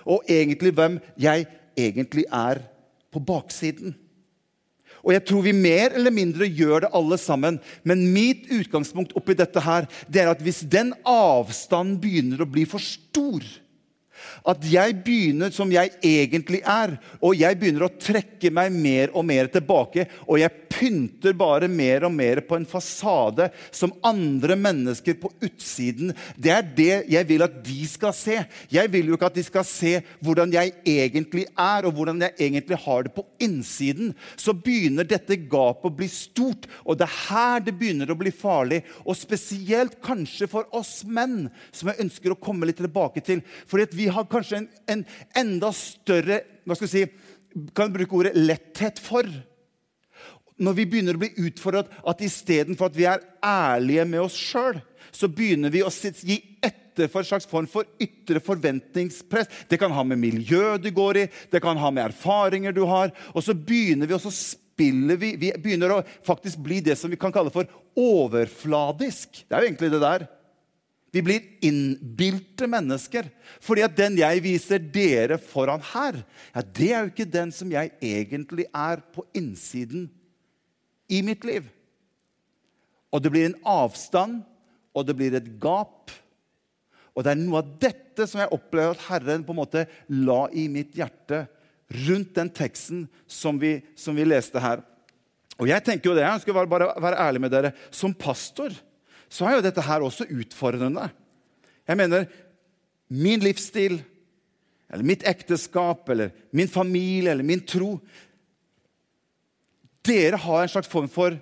og 0.08 0.28
egentlig 0.30 0.72
hvem 0.78 1.00
jeg 1.20 1.48
egentlig 1.78 2.28
er 2.32 2.62
på 3.12 3.22
baksiden. 3.24 3.96
Og 5.06 5.14
jeg 5.14 5.26
tror 5.28 5.46
vi 5.46 5.54
mer 5.56 5.96
eller 5.98 6.14
mindre 6.14 6.50
gjør 6.50 6.86
det 6.86 6.94
alle 6.98 7.20
sammen. 7.22 7.60
Men 7.88 8.08
mitt 8.14 8.48
utgangspunkt 8.54 9.16
oppi 9.18 9.38
dette 9.38 9.62
her, 9.64 9.88
det 10.10 10.24
er 10.24 10.32
at 10.34 10.44
hvis 10.44 10.64
den 10.68 10.94
avstanden 11.08 12.00
begynner 12.02 12.44
å 12.44 12.50
bli 12.50 12.66
for 12.70 12.84
stor, 12.84 13.46
at 14.48 14.64
jeg 14.72 14.96
begynner 15.04 15.52
som 15.54 15.72
jeg 15.72 15.92
egentlig 16.06 16.62
er, 16.64 16.96
og 17.20 17.36
jeg 17.36 17.58
begynner 17.60 17.88
å 17.88 17.94
trekke 18.00 18.52
meg 18.54 18.72
mer 18.72 19.12
og 19.12 19.26
mer 19.28 19.50
tilbake. 19.52 20.08
Og 20.24 20.40
jeg 20.40 20.68
pynter 20.72 21.36
bare 21.38 21.68
mer 21.72 22.06
og 22.08 22.14
mer 22.16 22.40
på 22.48 22.56
en 22.56 22.68
fasade 22.70 23.50
som 23.76 23.94
andre 24.06 24.56
mennesker 24.60 25.18
på 25.20 25.32
utsiden. 25.44 26.14
Det 26.38 26.54
er 26.54 26.70
det 26.78 26.96
jeg 27.12 27.28
vil 27.28 27.44
at 27.44 27.58
de 27.66 27.80
skal 27.90 28.16
se. 28.16 28.38
Jeg 28.72 28.92
vil 28.94 29.12
jo 29.12 29.18
ikke 29.18 29.32
at 29.32 29.40
de 29.40 29.46
skal 29.46 29.68
se 29.68 29.98
hvordan 30.24 30.56
jeg 30.56 30.74
egentlig 30.88 31.48
er, 31.52 31.88
og 31.88 31.98
hvordan 31.98 32.24
jeg 32.24 32.38
egentlig 32.48 32.80
har 32.86 33.04
det 33.04 33.14
på 33.18 33.26
innsiden. 33.44 34.14
Så 34.40 34.56
begynner 34.56 35.08
dette 35.08 35.40
gapet 35.44 35.92
å 35.92 35.96
bli 36.00 36.08
stort, 36.12 36.70
og 36.86 37.00
det 37.00 37.08
er 37.10 37.20
her 37.28 37.68
det 37.68 37.76
begynner 37.76 38.14
å 38.14 38.20
bli 38.20 38.32
farlig. 38.32 38.84
Og 39.04 39.20
spesielt 39.20 40.00
kanskje 40.06 40.48
for 40.52 40.72
oss 40.78 41.02
menn, 41.04 41.50
som 41.76 41.92
jeg 41.92 42.06
ønsker 42.06 42.32
å 42.32 42.40
komme 42.40 42.70
litt 42.70 42.80
tilbake 42.80 43.24
til. 43.26 43.44
Fordi 43.68 43.90
vi 43.98 44.08
har 44.14 44.24
kanskje 44.24 44.37
en, 44.58 44.70
en 44.88 45.04
enda 45.38 45.72
større 45.76 46.42
hva 46.68 46.76
skal 46.76 46.88
vi 46.88 46.92
si, 46.92 47.06
kan 47.78 47.94
bruke 47.94 48.18
ordet 48.18 48.36
letthet 48.36 49.00
for. 49.02 49.28
Når 50.58 50.76
vi 50.78 50.88
begynner 50.90 51.18
å 51.18 51.22
bli 51.22 51.48
utfordret 51.48 51.90
at 52.08 52.22
istedenfor 52.26 52.90
at 52.90 52.98
vi 52.98 53.08
er 53.10 53.24
ærlige 53.46 54.06
med 54.10 54.26
oss 54.26 54.38
sjøl, 54.38 54.82
så 55.14 55.30
begynner 55.32 55.72
vi 55.74 55.84
å 55.86 55.92
gi 55.92 56.38
etter 56.66 57.10
for 57.12 57.22
en 57.22 57.30
slags 57.30 57.48
form 57.50 57.68
for 57.70 57.88
ytre 58.02 58.42
forventningspress. 58.44 59.68
Det 59.70 59.80
kan 59.80 59.94
ha 59.94 60.04
med 60.04 60.20
miljø 60.20 60.78
du 60.82 60.90
går 60.92 61.22
i, 61.24 61.28
det 61.54 61.62
kan 61.64 61.78
ha 61.80 61.92
med 61.94 62.10
erfaringer 62.10 62.76
du 62.76 62.84
har. 62.90 63.14
Og 63.34 63.46
så 63.46 63.56
begynner 63.56 64.10
vi, 64.10 64.18
også 64.18 64.34
spiller 64.34 65.18
vi 65.18 65.32
Vi 65.42 65.54
begynner 65.58 65.96
å 65.96 66.04
faktisk 66.26 66.60
bli 66.62 66.82
det 66.86 66.98
som 67.00 67.10
vi 67.10 67.18
kan 67.18 67.34
kalle 67.34 67.54
for 67.54 67.70
overfladisk. 67.98 69.46
Det 69.46 69.56
er 69.56 69.64
jo 69.64 69.70
egentlig 69.72 69.94
det 69.94 70.04
der. 70.04 70.28
Vi 71.18 71.24
blir 71.26 71.46
innbilte 71.66 72.68
mennesker. 72.70 73.26
Fordi 73.64 73.86
at 73.88 73.96
den 73.98 74.20
jeg 74.20 74.44
viser 74.46 74.82
dere 74.82 75.40
foran 75.42 75.82
her, 75.94 76.20
ja, 76.54 76.62
det 76.62 76.92
er 76.92 77.00
jo 77.02 77.12
ikke 77.14 77.32
den 77.38 77.54
som 77.56 77.72
jeg 77.74 77.96
egentlig 78.04 78.68
er 78.70 79.02
på 79.16 79.26
innsiden 79.38 80.06
i 81.10 81.24
mitt 81.26 81.48
liv. 81.48 81.66
Og 83.10 83.24
det 83.24 83.32
blir 83.34 83.48
en 83.48 83.60
avstand, 83.66 84.44
og 84.94 85.08
det 85.08 85.16
blir 85.18 85.38
et 85.38 85.50
gap. 85.62 86.14
Og 87.18 87.26
det 87.26 87.34
er 87.34 87.40
noe 87.42 87.64
av 87.64 87.72
dette 87.82 88.28
som 88.30 88.44
jeg 88.44 88.54
opplever 88.54 88.94
at 88.94 89.08
Herren 89.08 89.46
på 89.46 89.56
en 89.56 89.62
måte 89.64 89.88
la 90.14 90.44
i 90.54 90.68
mitt 90.70 90.94
hjerte 90.98 91.48
rundt 92.06 92.36
den 92.36 92.52
teksten 92.54 93.08
som 93.32 93.58
vi, 93.58 93.80
som 93.98 94.14
vi 94.18 94.28
leste 94.28 94.62
her. 94.62 94.84
Og 95.58 95.66
jeg 95.72 95.82
tenker 95.82 96.12
jo 96.12 96.18
det, 96.18 96.28
jeg 96.28 96.44
skal 96.44 96.60
bare 96.60 96.92
være 97.02 97.24
ærlig 97.24 97.42
med 97.42 97.54
dere, 97.56 97.74
Som 97.90 98.14
pastor 98.14 98.76
så 99.30 99.48
er 99.48 99.58
jo 99.58 99.66
dette 99.66 99.84
her 99.84 100.04
også 100.06 100.28
utfordrende. 100.32 101.10
Jeg 101.88 102.00
mener, 102.00 102.28
min 103.08 103.44
livsstil, 103.44 104.00
eller 104.92 105.04
mitt 105.08 105.26
ekteskap, 105.28 106.08
eller 106.10 106.32
min 106.56 106.70
familie 106.72 107.34
eller 107.34 107.44
min 107.44 107.64
tro 107.68 107.98
dere 110.08 110.40
har 110.40 110.64
en 110.64 110.72
slags 110.72 110.90
form 110.92 111.10
for 111.12 111.36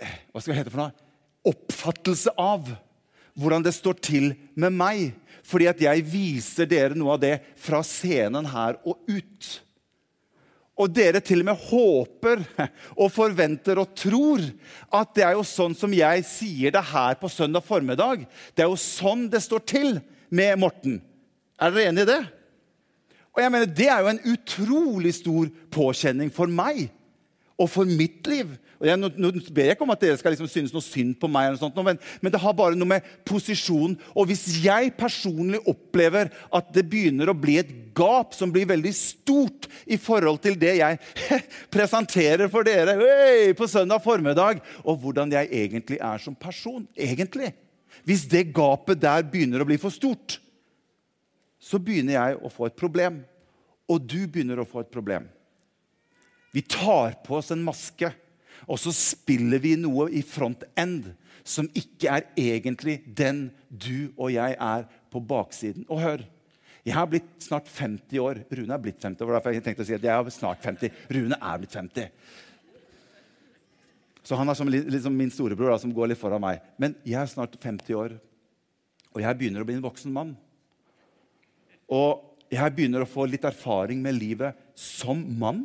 Hva 0.00 0.40
skal 0.40 0.54
det 0.54 0.60
hete 0.62 0.72
for 0.72 0.80
noe? 0.80 1.08
Oppfattelse 1.50 2.32
av 2.40 2.70
hvordan 3.40 3.64
det 3.64 3.72
står 3.76 3.98
til 4.00 4.30
med 4.56 4.72
meg. 4.72 5.10
Fordi 5.44 5.66
at 5.68 5.80
jeg 5.84 6.04
viser 6.08 6.68
dere 6.68 6.96
noe 6.96 7.16
av 7.16 7.20
det 7.22 7.34
fra 7.60 7.82
scenen 7.84 8.48
her 8.48 8.78
og 8.88 9.00
ut. 9.08 9.50
Og 10.80 10.88
dere 10.96 11.20
til 11.20 11.42
og 11.42 11.50
med 11.50 11.64
håper 11.68 12.42
og 13.02 13.10
forventer 13.12 13.80
og 13.82 13.92
tror 13.98 14.42
at 14.96 15.12
det 15.16 15.26
er 15.26 15.36
jo 15.36 15.44
sånn 15.46 15.76
som 15.76 15.92
jeg 15.92 16.24
sier 16.28 16.72
det 16.74 16.84
her 16.92 17.18
på 17.20 17.28
søndag 17.32 17.66
formiddag. 17.66 18.24
Det 18.56 18.64
er 18.64 18.70
jo 18.72 18.80
sånn 18.80 19.26
det 19.32 19.42
står 19.44 19.64
til 19.68 19.98
med 20.32 20.56
Morten. 20.62 21.00
Er 21.60 21.74
dere 21.74 21.90
enig 21.90 22.06
i 22.06 22.12
det? 22.14 22.22
Og 23.30 23.42
jeg 23.44 23.52
mener, 23.52 23.66
Det 23.66 23.88
er 23.88 24.00
jo 24.00 24.10
en 24.10 24.24
utrolig 24.32 25.14
stor 25.14 25.50
påkjenning 25.70 26.32
for 26.34 26.50
meg 26.50 26.88
og 27.60 27.68
for 27.70 27.84
mitt 27.84 28.26
liv. 28.26 28.56
Og 28.80 28.88
jeg, 28.88 28.96
nå, 28.96 29.10
nå, 29.20 29.30
ber 29.52 29.66
jeg 29.68 29.76
ikke 29.76 29.84
om 29.84 29.92
at 29.92 30.00
dere 30.00 30.16
skal 30.16 30.32
liksom 30.32 30.48
synes 30.48 30.72
noe 30.72 30.84
synd 30.84 31.12
på 31.20 31.28
meg, 31.28 31.52
sånt, 31.60 31.76
men, 31.84 31.98
men, 32.22 32.32
det 32.32 32.40
har 32.40 32.54
bare 32.56 32.78
noe 32.78 32.88
med 32.88 33.08
posisjon 33.28 33.92
Og 34.14 34.30
hvis 34.30 34.46
jeg 34.64 34.94
personlig 34.96 35.60
opplever 35.68 36.30
at 36.56 36.70
det 36.72 36.86
begynner 36.88 37.28
å 37.28 37.36
bli 37.36 37.58
et 37.60 37.74
gap 37.96 38.32
som 38.36 38.52
blir 38.52 38.68
veldig 38.70 38.92
stort 38.96 39.68
i 39.84 39.98
forhold 40.00 40.40
til 40.40 40.56
det 40.60 40.78
jeg 40.78 41.00
presenterer 41.74 42.48
for 42.52 42.64
dere 42.64 42.96
hey, 42.96 43.50
på 43.56 43.68
søndag 43.68 44.00
formiddag, 44.04 44.62
og 44.80 45.02
hvordan 45.02 45.36
jeg 45.36 45.50
egentlig 45.60 46.00
er 46.00 46.22
som 46.22 46.36
person 46.38 46.86
egentlig 46.96 47.52
Hvis 48.06 48.24
det 48.30 48.54
gapet 48.56 49.02
der 49.02 49.26
begynner 49.28 49.60
å 49.60 49.68
bli 49.68 49.76
for 49.82 49.92
stort, 49.92 50.38
så 51.60 51.76
begynner 51.76 52.16
jeg 52.16 52.40
å 52.40 52.48
få 52.48 52.70
et 52.70 52.78
problem. 52.78 53.20
Og 53.90 54.00
du 54.00 54.24
begynner 54.24 54.62
å 54.62 54.64
få 54.64 54.80
et 54.80 54.92
problem. 54.94 55.26
Vi 56.54 56.62
tar 56.64 57.18
på 57.26 57.36
oss 57.36 57.52
en 57.52 57.60
maske 57.66 58.08
og 58.70 58.78
så 58.78 58.92
spiller 58.94 59.58
vi 59.62 59.74
noe 59.78 60.06
i 60.14 60.22
front 60.22 60.62
end 60.78 61.10
som 61.46 61.66
ikke 61.74 62.12
er 62.12 62.26
egentlig 62.38 63.00
den 63.04 63.48
du 63.68 64.12
og 64.14 64.30
jeg 64.30 64.54
er 64.54 64.84
på 65.10 65.22
baksiden. 65.24 65.86
Og 65.90 65.98
hør, 65.98 66.22
jeg 66.86 66.94
har 66.94 67.08
blitt 67.10 67.28
snart 67.42 67.66
50 67.68 68.22
år. 68.22 68.42
Rune 68.46 68.76
er 68.76 68.82
blitt 68.82 69.02
50. 69.02 69.18
Det 69.18 69.34
derfor 69.34 69.56
jeg 69.56 69.64
tenkte 69.64 69.84
å 69.84 69.88
si 69.88 69.96
at 69.96 70.06
jeg 70.06 70.14
er 70.14 70.32
snart 70.34 70.62
50. 70.64 71.02
Rune 71.16 71.40
er 71.40 71.60
blitt 71.60 71.74
50. 71.74 72.12
Så 74.22 74.38
han 74.38 74.52
er 74.52 74.54
som 74.54 74.70
liksom 74.70 75.16
min 75.16 75.32
storebror 75.34 75.72
da, 75.72 75.80
som 75.82 75.92
går 75.94 76.12
litt 76.12 76.20
foran 76.20 76.42
meg. 76.44 76.62
Men 76.78 76.94
jeg 77.02 77.18
er 77.18 77.32
snart 77.32 77.56
50 77.58 77.98
år, 77.98 78.14
og 79.10 79.24
jeg 79.24 79.38
begynner 79.40 79.64
å 79.64 79.66
bli 79.66 79.74
en 79.80 79.84
voksen 79.84 80.14
mann. 80.14 80.36
Og 81.90 82.22
jeg 82.52 82.76
begynner 82.76 83.02
å 83.02 83.10
få 83.10 83.26
litt 83.26 83.46
erfaring 83.48 83.98
med 84.04 84.14
livet 84.14 84.54
som 84.78 85.18
mann. 85.40 85.64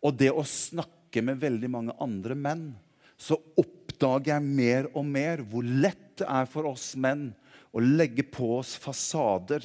Og 0.00 0.16
det 0.16 0.32
å 0.32 0.46
snakke 0.48 1.01
snakker 1.12 1.22
med 1.22 1.40
veldig 1.40 1.68
mange 1.68 1.92
andre 2.00 2.34
menn, 2.34 2.72
så 3.16 3.36
oppdager 3.56 4.32
jeg 4.32 4.42
mer 4.42 4.88
og 4.94 5.04
mer 5.04 5.42
hvor 5.44 5.62
lett 5.62 6.16
det 6.16 6.26
er 6.26 6.46
for 6.46 6.64
oss 6.72 6.94
menn 6.96 7.34
å 7.72 7.80
legge 7.80 8.22
på 8.24 8.58
oss 8.58 8.76
fasader, 8.76 9.62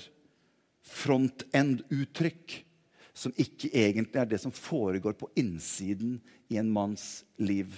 front-end-uttrykk, 0.84 2.64
som 3.14 3.34
ikke 3.36 3.70
egentlig 3.74 4.20
er 4.20 4.28
det 4.30 4.40
som 4.40 4.52
foregår 4.52 5.16
på 5.18 5.30
innsiden 5.36 6.20
i 6.50 6.58
en 6.58 6.70
manns 6.72 7.24
liv. 7.38 7.74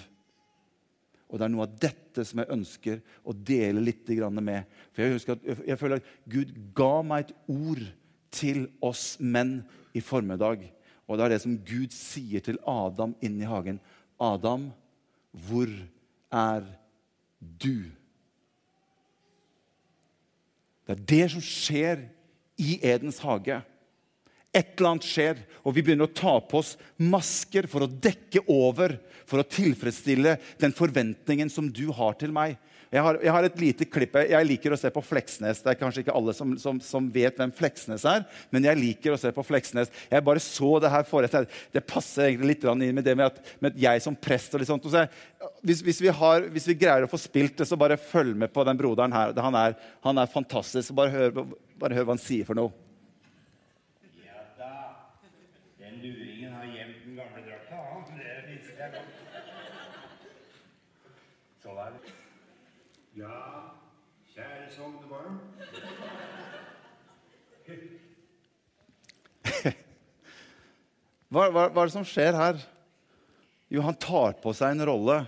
Og 1.30 1.38
Det 1.38 1.44
er 1.44 1.50
noe 1.50 1.66
av 1.66 1.78
dette 1.78 2.24
som 2.24 2.42
jeg 2.42 2.50
ønsker 2.50 3.00
å 3.22 3.32
dele 3.32 3.80
litt 3.80 4.08
med. 4.40 4.66
For 4.92 5.02
jeg, 5.02 5.22
at, 5.30 5.66
jeg 5.66 5.78
føler 5.78 5.96
at 5.96 6.10
Gud 6.26 6.54
ga 6.74 7.02
meg 7.02 7.30
et 7.30 7.34
ord 7.48 7.82
til 8.30 8.68
oss 8.82 9.16
menn 9.18 9.62
i 9.94 10.00
formiddag. 10.00 10.66
Og 11.10 11.18
det 11.18 11.24
er 11.24 11.32
det 11.34 11.42
som 11.42 11.56
Gud 11.66 11.90
sier 11.90 12.42
til 12.46 12.60
Adam 12.70 13.16
inne 13.18 13.42
i 13.42 13.50
hagen. 13.50 13.80
Adam, 14.22 14.68
hvor 15.34 15.66
er 16.30 16.68
du? 17.40 17.90
Det 20.86 20.94
er 20.94 21.02
det 21.10 21.24
som 21.34 21.42
skjer 21.42 22.06
i 22.62 22.76
Edens 22.78 23.18
hage. 23.24 23.58
Et 24.54 24.72
eller 24.76 24.92
annet 24.92 25.06
skjer, 25.06 25.42
og 25.62 25.74
vi 25.74 25.82
begynner 25.82 26.06
å 26.06 26.14
ta 26.14 26.36
på 26.42 26.58
oss 26.62 26.72
masker 26.98 27.66
for 27.70 27.86
å 27.86 27.90
dekke 27.90 28.42
over, 28.50 28.96
for 29.26 29.42
å 29.42 29.46
tilfredsstille 29.46 30.36
den 30.62 30.74
forventningen 30.74 31.50
som 31.50 31.68
du 31.70 31.88
har 31.94 32.16
til 32.18 32.34
meg. 32.34 32.56
Jeg 32.90 33.04
har, 33.06 33.18
jeg 33.22 33.30
har, 33.30 33.46
et 33.46 33.60
lite 33.62 33.86
klipp. 33.86 34.16
Jeg 34.26 34.46
liker 34.48 34.74
å 34.74 34.78
se 34.78 34.90
på 34.90 35.02
Fleksnes. 35.06 35.60
Det 35.62 35.70
er 35.70 35.76
kanskje 35.78 36.02
ikke 36.02 36.14
alle 36.18 36.32
som, 36.34 36.56
som, 36.58 36.80
som, 36.82 37.06
vet 37.14 37.36
hvem 37.38 37.52
Fleksnes 37.54 38.02
er, 38.08 38.24
men 38.50 38.66
jeg 38.66 38.80
liker 38.80 39.14
å 39.14 39.18
se 39.20 39.30
på 39.34 39.44
Fleksnes. 39.46 39.92
Jeg 40.10 40.24
bare 40.26 40.42
så 40.42 40.72
det 40.82 40.90
her 40.90 41.06
forrige. 41.06 41.44
Det 41.70 41.84
passer 41.86 42.26
egentlig 42.26 42.56
litt 42.56 42.66
inn 42.66 42.96
med 42.96 43.06
det 43.06 43.14
med 43.14 43.28
at, 43.28 43.38
med 43.62 43.78
jeg 43.78 44.02
som 44.02 44.16
prest 44.18 44.56
og 44.58 44.62
litt 44.62 44.72
sånt. 44.72 44.88
Så 44.90 45.04
hvis, 45.62 45.84
hvis, 45.86 46.00
vi 46.02 46.10
har, 46.10 46.48
hvis, 46.50 46.66
vi 46.66 46.78
greier 46.80 47.06
å 47.06 47.12
få 47.12 47.20
spilt 47.22 47.62
det, 47.62 47.68
så 47.70 47.78
bare 47.78 48.00
følg 48.10 48.34
med 48.42 48.50
på 48.50 48.66
den 48.66 48.80
broderen 48.80 49.14
her. 49.14 49.38
Han 49.38 49.58
er, 49.60 49.76
han 50.02 50.18
er 50.18 50.32
fantastisk. 50.34 50.90
Bare 50.98 51.14
hør, 51.14 51.44
bare 51.78 51.94
hør 51.94 52.08
hva 52.08 52.16
han 52.16 52.22
sier 52.24 52.48
for 52.48 52.58
noe. 52.58 52.74
Ja 54.18 54.42
da. 54.58 54.72
Den 55.78 56.02
luringen 56.02 56.58
har 56.58 56.66
gjemt 56.66 57.06
den 57.06 57.22
gamle 57.22 57.46
drakta, 57.46 57.84
han. 57.92 58.02
Det 58.18 58.34
visste 58.50 58.74
jeg 58.82 58.96
godt. 58.98 59.14
Sånn 61.62 61.78
er 61.86 61.94
det. 61.94 62.18
Ja, 63.20 63.36
kjære 64.32 64.70
sognebarn. 64.72 65.34
hva, 71.28 71.42
hva, 71.52 71.66
hva, 71.68 71.82
er 71.82 71.90
det 71.90 71.92
som 71.92 72.06
skjer 72.08 72.32
her? 72.38 72.62
Jo, 73.68 73.84
han 73.84 73.98
tar 74.00 74.38
på 74.40 74.54
seg 74.56 74.72
en 74.72 74.86
rolle, 74.88 75.18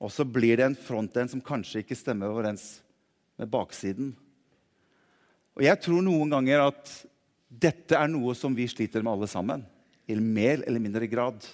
og 0.00 0.08
så 0.16 0.24
blir 0.24 0.56
det 0.56 0.64
en 0.70 0.78
frontend 0.80 1.34
som 1.34 1.44
kanskje 1.44 1.84
ikke 1.84 1.98
stemmer 1.98 2.32
overens 2.32 2.80
med 3.36 3.52
baksiden. 3.52 4.14
Og 5.60 5.68
jeg 5.68 5.76
tror 5.84 6.00
noen 6.08 6.32
ganger 6.32 6.70
at 6.70 6.88
dette 7.52 8.00
er 8.00 8.08
noe 8.08 8.32
som 8.38 8.56
vi 8.56 8.64
sliter 8.70 9.04
med 9.04 9.12
alle 9.12 9.28
sammen. 9.28 9.60
I 10.08 10.16
mer 10.16 10.64
eller 10.64 10.80
mindre 10.80 11.04
grad. 11.10 11.44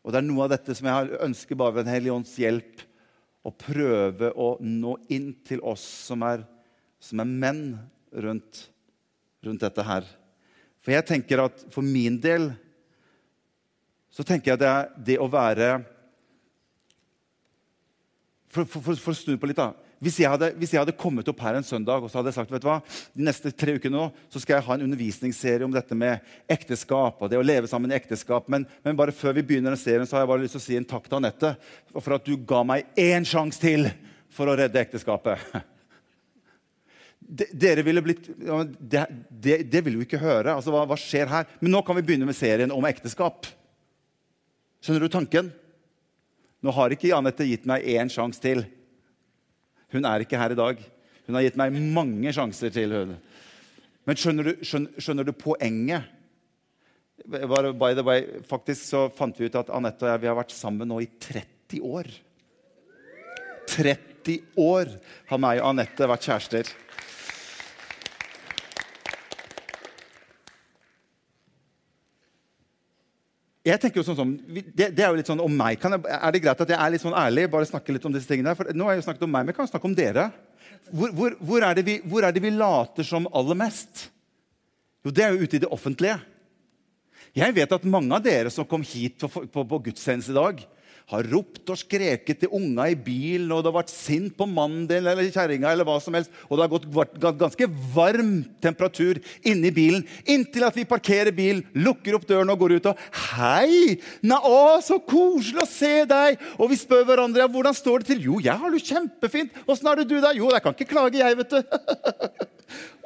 Og 0.00 0.08
det 0.08 0.22
er 0.22 0.30
noe 0.32 0.48
av 0.48 0.56
dette 0.56 0.72
som 0.72 0.88
jeg 0.88 1.20
ønsker 1.28 1.58
bare 1.58 1.76
ved 1.76 1.84
Den 1.84 1.98
hellige 1.98 2.16
ånds 2.16 2.38
hjelp 2.40 2.87
og 3.48 3.56
prøve 3.56 4.30
å 4.36 4.56
nå 4.60 4.94
inn 5.14 5.30
til 5.46 5.62
oss 5.64 5.84
som 6.08 6.24
er, 6.26 6.42
som 7.00 7.22
er 7.22 7.28
menn 7.28 7.62
rundt, 8.12 8.66
rundt, 9.44 9.62
dette 9.64 9.84
her. 9.88 10.08
For 10.84 10.92
jeg 10.92 11.06
tenker 11.08 11.46
at 11.46 11.64
for 11.72 11.84
min 11.84 12.18
del 12.20 12.50
så 14.12 14.24
tenker 14.26 14.52
jeg 14.52 14.60
det, 14.60 14.68
er 14.68 14.90
det 15.10 15.20
å 15.20 15.30
være 15.30 15.78
For, 18.48 18.64
for, 18.64 18.80
for, 18.80 18.96
for 18.96 19.12
å 19.12 19.18
snu 19.18 19.34
på 19.36 19.50
litt, 19.50 19.58
da. 19.60 19.74
Hvis 19.98 20.20
jeg, 20.22 20.30
hadde, 20.30 20.52
hvis 20.60 20.70
jeg, 20.70 20.78
hadde, 20.78 20.94
kommet 20.94 21.26
opp 21.30 21.40
her 21.42 21.56
en 21.58 21.66
søndag 21.66 22.04
og 22.04 22.10
så 22.10 22.20
hadde 22.20 22.30
jeg 22.30 22.36
sagt 22.36 22.52
vet 22.54 22.62
du 22.62 22.68
hva, 22.68 22.76
de 23.18 23.24
neste 23.26 23.50
tre 23.50 23.74
ukene 23.74 23.96
nå, 23.96 24.04
så 24.30 24.42
skal 24.42 24.58
jeg 24.58 24.66
ha 24.68 24.76
en 24.76 24.84
undervisningsserie 24.86 25.66
om 25.66 25.74
dette 25.74 25.96
med 25.98 26.22
ekteskap 26.54 27.18
og 27.18 27.32
det 27.32 27.40
å 27.40 27.46
leve 27.46 27.70
sammen 27.70 27.90
i 27.90 27.96
ekteskap. 27.98 28.46
Men, 28.52 28.66
men 28.86 28.98
bare 28.98 29.14
før 29.14 29.34
vi 29.40 29.42
begynner 29.48 29.74
den 29.74 29.80
serien, 29.80 30.06
så 30.06 30.16
har 30.16 30.22
jeg 30.22 30.30
bare 30.30 30.44
lyst 30.44 30.54
til 30.54 30.62
å 30.62 30.66
si 30.68 30.78
en 30.78 30.86
takk 30.86 31.08
til 31.08 31.18
Anette 31.18 31.50
for 31.96 32.14
at 32.14 32.30
du 32.30 32.36
ga 32.38 32.62
meg 32.70 32.86
én 32.94 33.26
sjanse 33.26 33.58
til 33.62 33.90
for 34.34 34.50
å 34.50 34.54
redde 34.60 34.84
ekteskapet. 34.86 35.42
De, 37.28 37.44
dere 37.52 37.82
ville 37.84 38.00
blitt, 38.00 38.24
det, 38.80 39.02
det, 39.28 39.56
det 39.68 39.80
vil 39.84 39.98
jo 39.98 40.04
ikke 40.06 40.20
høre. 40.22 40.54
Altså, 40.54 40.72
hva, 40.72 40.86
hva 40.88 40.96
skjer 40.96 41.28
her? 41.28 41.50
Men 41.60 41.74
nå 41.74 41.82
kan 41.84 41.98
vi 41.98 42.06
begynne 42.06 42.24
med 42.24 42.38
serien 42.38 42.72
om 42.72 42.86
ekteskap. 42.88 43.44
Skjønner 44.80 45.04
du 45.04 45.12
tanken? 45.12 45.50
Nå 46.64 46.72
har 46.72 46.94
ikke 46.94 47.12
Anette 47.12 47.44
gitt 47.44 47.66
meg 47.68 47.84
én 47.84 48.08
sjanse 48.08 48.40
til. 48.40 48.64
Hun 49.94 50.04
er 50.04 50.24
ikke 50.24 50.38
her 50.40 50.52
i 50.52 50.58
dag. 50.58 50.80
Hun 51.28 51.36
har 51.36 51.44
gitt 51.44 51.58
meg 51.60 51.74
mange 51.94 52.32
sjanser 52.34 52.72
til. 52.72 52.92
hun. 52.92 53.16
Men 54.08 54.16
skjønner 54.16 54.48
du, 54.48 54.52
skjønner, 54.64 55.00
skjønner 55.00 55.28
du 55.28 55.34
poenget? 55.36 56.14
By 57.28 57.92
the 57.96 58.04
way, 58.06 58.24
faktisk 58.48 58.86
så 58.86 59.08
fant 59.12 59.36
vi 59.40 59.48
ut 59.48 59.58
at 59.58 59.72
Anette 59.74 60.06
og 60.06 60.12
jeg 60.12 60.22
vi 60.22 60.30
har 60.30 60.38
vært 60.38 60.54
sammen 60.54 60.88
nå 60.88 61.00
i 61.02 61.08
30 61.20 61.82
år. 61.84 62.08
30 63.68 64.38
år 64.62 64.92
har 65.28 65.42
meg 65.42 65.60
og 65.60 65.72
Anette 65.72 66.08
vært 66.08 66.28
kjærester. 66.28 66.70
Jeg 73.68 73.80
tenker 73.82 74.00
jo 74.00 74.06
sånn, 74.06 74.18
som, 74.18 74.34
det, 74.48 74.90
det, 74.94 75.02
er 75.02 75.10
jo 75.10 75.18
litt 75.18 75.28
sånn 75.28 75.42
om 75.44 75.54
meg. 75.54 75.80
Jeg, 75.82 76.00
er 76.18 76.34
det 76.34 76.40
greit 76.44 76.60
at 76.64 76.72
jeg 76.72 76.78
er 76.78 76.92
litt 76.94 77.02
sånn 77.02 77.16
ærlig? 77.16 77.48
bare 77.52 77.68
snakke 77.68 77.94
litt 77.94 78.06
om 78.08 78.14
disse 78.14 78.30
tingene? 78.30 78.54
For 78.58 78.70
nå 78.72 78.86
har 78.86 78.96
jeg 78.96 79.02
jo 79.02 79.06
snakket 79.08 79.26
om 79.26 79.34
meg, 79.34 79.44
men 79.44 79.52
jeg 79.52 79.58
kan 79.58 79.70
snakke 79.70 79.88
om 79.90 79.96
dere. 79.98 80.28
Hvor, 80.88 81.12
hvor, 81.12 81.36
hvor, 81.50 81.66
er 81.66 81.82
vi, 81.84 81.98
hvor, 82.04 82.24
er 82.24 82.34
det 82.34 82.42
vi, 82.44 82.52
later 82.54 83.06
som 83.06 83.28
aller 83.36 83.58
mest? 83.58 84.08
Jo, 85.04 85.12
det 85.12 85.24
er 85.24 85.34
jo 85.34 85.44
ute 85.44 85.58
i 85.58 85.62
det 85.64 85.70
offentlige. 85.74 86.16
Jeg 87.36 87.54
vet 87.54 87.74
at 87.76 87.86
mange 87.86 88.14
av 88.16 88.24
dere 88.24 88.50
som 88.52 88.66
kom 88.66 88.84
hit 88.86 89.20
på, 89.20 89.44
på, 89.52 89.64
på 89.68 89.80
gudstjeneste 89.88 90.32
i 90.32 90.38
dag, 90.38 90.62
har 91.08 91.28
ropt 91.32 91.70
og 91.72 91.78
skreket 91.80 92.42
til 92.42 92.52
unga 92.52 92.88
i 92.92 92.96
bilen, 93.00 93.48
og 93.54 93.62
du 93.64 93.70
har 93.70 93.78
vært 93.78 93.92
sint 93.92 94.34
på 94.36 94.44
mannen 94.48 94.84
din 94.88 95.06
eller 95.08 95.30
kjerringa, 95.32 95.70
eller 95.72 95.88
hva 95.88 95.96
som 96.04 96.16
helst, 96.18 96.32
og 96.48 96.58
det 96.58 96.66
har 96.66 96.72
gått, 96.74 97.16
ganske 97.40 97.68
varm 97.94 98.34
temperatur 98.64 99.20
inni 99.48 99.72
bilen, 99.74 100.04
inntil 100.28 100.68
at 100.68 100.76
vi 100.76 100.84
parkerer 100.88 101.32
bilen, 101.32 101.64
lukker 101.72 102.18
opp 102.18 102.28
døren 102.28 102.52
og 102.52 102.60
går 102.60 102.76
ut 102.76 102.90
og 102.92 103.00
'Hei! 103.08 103.96
Na, 104.22 104.42
å, 104.44 104.80
så 104.84 105.00
koselig 105.00 105.64
å 105.64 105.70
se 105.70 106.04
deg!' 106.04 106.38
Og 106.58 106.68
vi 106.72 106.76
spør 106.76 107.06
hverandre 107.08 107.46
ja, 107.46 107.48
'Hvordan 107.48 107.76
står 107.76 108.04
det 108.04 108.12
til?' 108.12 108.24
'Jo, 108.28 108.40
jeg 108.44 108.60
har 108.60 108.70
det 108.70 108.84
kjempefint.' 108.84 109.64
'Åssen 109.64 109.88
har 109.88 109.96
det 109.96 110.08
du, 110.08 110.20
da?' 110.20 110.36
'Jo, 110.36 110.52
jeg 110.52 110.62
kan 110.62 110.76
ikke 110.76 110.92
klage, 110.92 111.24
jeg, 111.24 111.36
vet 111.36 111.50
du.' 111.50 112.48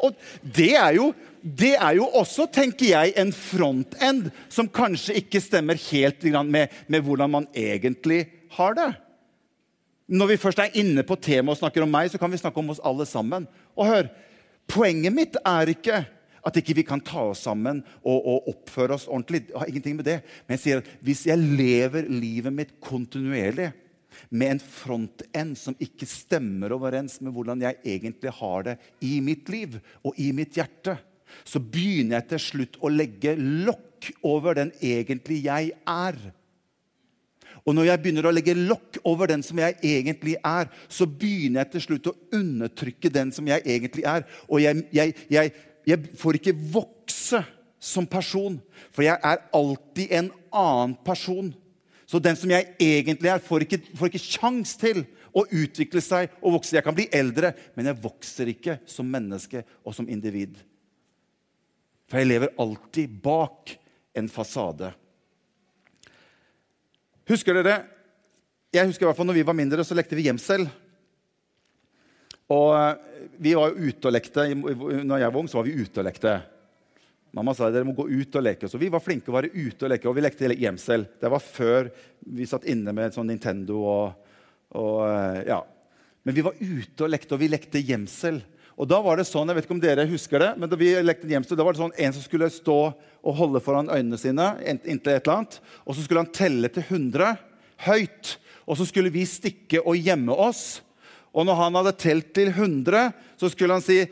og 0.02 0.16
det 0.42 0.72
er 0.78 0.96
jo 0.98 1.12
det 1.42 1.72
er 1.74 1.96
jo 1.98 2.04
også, 2.06 2.44
tenker 2.54 2.86
jeg, 2.86 3.12
en 3.18 3.32
frontend 3.34 4.28
som 4.46 4.68
kanskje 4.70 5.16
ikke 5.18 5.40
stemmer 5.42 5.74
helt 5.90 6.22
med, 6.46 6.70
med, 6.86 7.00
hvordan 7.02 7.32
man 7.32 7.48
egentlig 7.50 8.28
har 8.54 8.76
det. 8.78 8.92
Når 10.06 10.30
vi 10.30 10.36
først 10.38 10.62
er 10.62 10.78
inne 10.78 11.02
på 11.02 11.16
temaet 11.18 11.56
og 11.56 11.58
snakker 11.64 11.82
om 11.82 11.90
meg, 11.90 12.12
så 12.12 12.20
kan 12.22 12.30
vi 12.30 12.38
snakke 12.38 12.62
om 12.62 12.70
oss 12.70 12.82
alle 12.86 13.08
sammen. 13.10 13.48
Og 13.74 13.90
hør, 13.90 14.12
Poenget 14.70 15.14
mitt 15.14 15.38
er 15.44 15.72
ikke 15.72 16.02
at 16.42 16.56
ikke 16.58 16.74
vi 16.80 16.84
kan 16.86 17.02
ta 17.04 17.28
oss 17.30 17.44
sammen 17.46 17.82
og, 18.02 18.18
og 18.18 18.48
oppføre 18.50 18.96
oss 18.96 19.06
ordentlig. 19.06 19.44
Jeg 19.50 19.58
har 19.60 19.70
ingenting 19.70 19.98
med 19.98 20.08
det. 20.08 20.18
Men 20.46 20.56
jeg 20.56 20.62
sier 20.62 20.82
at 20.82 20.90
hvis 21.04 21.26
jeg 21.28 21.38
lever 21.38 22.08
livet 22.10 22.54
mitt 22.54 22.74
kontinuerlig 22.82 23.70
med 24.30 24.54
en 24.54 24.62
frontend 24.62 25.56
som 25.58 25.76
ikke 25.82 26.08
stemmer 26.08 26.74
overens 26.76 27.18
med 27.20 27.34
hvordan 27.34 27.64
jeg 27.64 27.80
egentlig 27.94 28.34
har 28.38 28.68
det 28.68 28.76
i 29.04 29.16
mitt 29.24 29.48
liv 29.52 29.78
og 30.02 30.18
i 30.20 30.30
mitt 30.36 30.58
hjerte, 30.58 30.96
så 31.48 31.60
begynner 31.62 32.18
jeg 32.20 32.28
til 32.34 32.44
slutt 32.46 32.78
å 32.84 32.92
legge 32.92 33.34
lokk 33.38 34.12
over 34.26 34.58
den 34.58 34.72
egentlig 34.82 35.42
jeg 35.46 35.72
er. 35.88 36.18
Og 37.62 37.76
når 37.76 37.92
jeg 37.92 38.02
begynner 38.02 38.26
å 38.26 38.34
legge 38.34 38.54
lokk 38.58 38.98
over 39.06 39.30
den 39.30 39.42
som 39.46 39.60
jeg 39.62 39.76
egentlig 39.86 40.34
er, 40.42 40.70
så 40.90 41.06
begynner 41.06 41.62
jeg 41.62 41.74
til 41.74 41.84
slutt 41.86 42.10
å 42.10 42.16
undertrykke 42.34 43.12
den 43.12 43.30
som 43.34 43.46
jeg 43.46 43.62
egentlig 43.62 44.06
er. 44.08 44.26
Og 44.48 44.62
jeg, 44.64 44.82
jeg, 44.94 45.14
jeg, 45.30 45.52
jeg 45.86 46.14
får 46.18 46.40
ikke 46.40 46.56
vokse 46.74 47.42
som 47.82 48.06
person, 48.06 48.58
for 48.94 49.06
jeg 49.06 49.18
er 49.18 49.44
alltid 49.54 50.14
en 50.18 50.30
annen 50.54 50.96
person. 51.06 51.52
Så 52.12 52.20
den 52.20 52.36
som 52.36 52.50
jeg 52.52 52.74
egentlig 52.76 53.30
er, 53.32 53.40
får 53.40 53.64
ikke, 53.64 53.78
får 53.96 54.10
ikke 54.10 54.26
kjangs 54.26 54.74
til 54.76 54.98
å 55.32 55.46
utvikle 55.48 56.02
seg 56.04 56.34
og 56.42 56.58
vokse. 56.58 56.74
Jeg 56.76 56.84
kan 56.84 56.96
bli 56.96 57.06
eldre, 57.08 57.54
men 57.72 57.88
jeg 57.88 58.02
vokser 58.04 58.50
ikke 58.52 58.74
som 58.84 59.08
menneske 59.08 59.62
og 59.80 59.96
som 59.96 60.10
individ. 60.12 60.58
For 62.12 62.20
jeg 62.20 62.28
lever 62.28 62.52
alltid 62.60 63.16
bak 63.24 63.72
en 64.20 64.28
fasade. 64.28 64.92
Husker 67.32 67.56
dere 67.56 67.80
jeg 68.72 68.88
husker 68.88 69.04
i 69.04 69.08
hvert 69.10 69.18
fall 69.18 69.28
når 69.28 69.36
vi 69.36 69.44
var 69.44 69.56
mindre, 69.56 69.84
så 69.84 69.92
lekte 69.92 70.16
vi 70.16 70.24
gjemsel. 70.24 70.62
Og 72.52 72.70
eh, 72.72 73.26
vi 73.44 73.52
var 73.56 73.68
jo 73.68 73.88
ute 73.88 74.08
og 74.08 74.14
lekte. 74.16 74.46
Når 74.56 75.20
jeg 75.20 75.28
var 75.28 75.40
ung, 75.42 75.48
så 75.52 75.58
var 75.58 75.66
vi 75.66 75.74
ute 75.76 76.00
og 76.00 76.06
lekte. 76.08 76.32
Mamma 77.32 77.54
sa 77.56 77.70
dere 77.72 77.86
må 77.88 77.94
gå 77.96 78.04
ut 78.10 78.36
og 78.36 78.44
leke. 78.44 78.68
Så 78.68 78.80
vi 78.80 78.90
var 78.92 79.00
flinke 79.00 79.32
å 79.32 79.36
være 79.38 79.52
ute 79.54 79.86
og 79.86 79.92
leke. 79.94 80.08
Og 80.10 80.16
vi 80.18 80.24
lekte 80.24 80.50
gjemsel. 80.52 81.06
Det 81.20 81.30
var 81.32 81.40
før 81.40 81.88
vi 82.28 82.48
satt 82.48 82.66
inne 82.68 82.92
med 82.96 83.14
sånn 83.14 83.30
Nintendo 83.32 83.78
og, 83.80 84.34
og 84.76 84.98
eh, 85.08 85.38
ja. 85.48 85.62
Men 86.22 86.36
vi 86.36 86.44
var 86.44 86.58
ute 86.60 87.06
og 87.06 87.10
lekte, 87.10 87.34
og 87.34 87.40
vi 87.40 87.48
lekte 87.50 87.80
gjemsel. 87.82 88.42
Og 88.76 88.88
da 88.88 89.00
var 89.04 89.18
det 89.18 89.26
sånn, 89.28 89.48
jeg 89.48 89.58
vet 89.58 89.66
ikke 89.66 89.74
om 89.74 89.82
dere 89.82 90.06
husker 90.08 90.42
det, 90.42 90.50
men 90.60 90.70
da 90.70 90.78
vi 90.78 90.92
lekte 91.02 91.28
gjemsel, 91.28 91.58
da 91.58 91.64
var 91.66 91.74
det 91.74 91.82
sånn 91.82 91.96
en 92.04 92.14
som 92.14 92.24
skulle 92.24 92.48
stå 92.52 92.76
og 92.92 93.36
holde 93.36 93.60
foran 93.64 93.90
øynene 93.92 94.18
sine 94.20 94.46
inntil 94.64 95.16
et 95.16 95.26
eller 95.26 95.42
annet, 95.42 95.58
og 95.84 95.96
så 95.96 96.04
skulle 96.04 96.22
han 96.24 96.32
telle 96.34 96.70
til 96.72 96.86
100 96.86 97.34
høyt. 97.88 98.36
Og 98.62 98.78
så 98.78 98.86
skulle 98.88 99.12
vi 99.12 99.26
stikke 99.26 99.82
og 99.82 99.98
gjemme 99.98 100.34
oss. 100.34 100.80
Og 101.32 101.46
når 101.48 101.58
han 101.58 101.78
hadde 101.80 101.94
telt 101.98 102.32
til 102.36 102.52
100, 102.52 103.12
så 103.40 103.50
skulle 103.50 103.76
han 103.76 103.84
si 103.84 104.02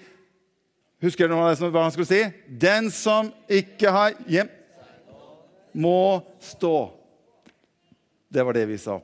Husker 1.00 1.30
dere 1.30 1.70
hva 1.72 1.82
han 1.84 1.92
skulle 1.94 2.08
si? 2.08 2.22
Den 2.46 2.90
som 2.92 3.30
ikke 3.48 3.92
har 3.92 4.16
hjem, 4.28 4.50
må 5.72 6.20
stå. 6.42 6.90
Det 8.28 8.42
var 8.44 8.56
det 8.56 8.66
vi 8.68 8.78
sa. 8.80 8.98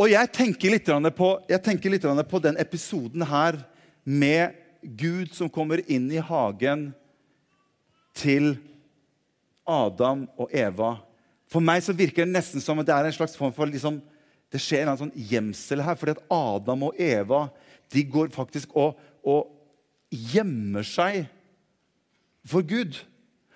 Og 0.00 0.08
jeg 0.08 0.32
tenker 0.32 0.72
litt 0.72 0.88
på, 1.16 1.28
tenker 1.60 1.92
litt 1.92 2.06
på 2.30 2.40
den 2.40 2.56
episoden 2.58 3.22
her 3.28 3.60
med 4.02 4.56
Gud 4.80 5.34
som 5.36 5.50
kommer 5.52 5.82
inn 5.92 6.08
i 6.10 6.22
hagen 6.24 6.88
til 8.16 8.54
Adam 9.68 10.24
og 10.40 10.48
Eva. 10.56 10.96
For 11.52 11.62
meg 11.62 11.84
så 11.84 11.94
virker 11.94 12.24
det 12.24 12.32
nesten 12.32 12.64
som 12.64 12.80
at 12.80 12.88
det 12.88 12.96
er 12.96 13.10
en 13.10 13.16
slags 13.18 13.36
form 13.36 13.52
for 13.54 13.68
liksom, 13.68 14.00
det 14.50 14.62
skjer 14.62 14.88
en 14.88 14.98
sånn 14.98 15.14
gjemsel 15.14 15.84
her. 15.84 15.98
fordi 16.00 16.16
at 16.16 16.24
Adam 16.32 16.88
og 16.88 16.96
Eva 16.98 17.46
de 17.92 18.04
går 18.06 18.32
faktisk 18.34 18.72
og, 18.78 18.96
og 19.22 19.59
gjemmer 20.10 20.86
seg 20.86 21.24
for 22.46 22.66
Gud. 22.66 22.98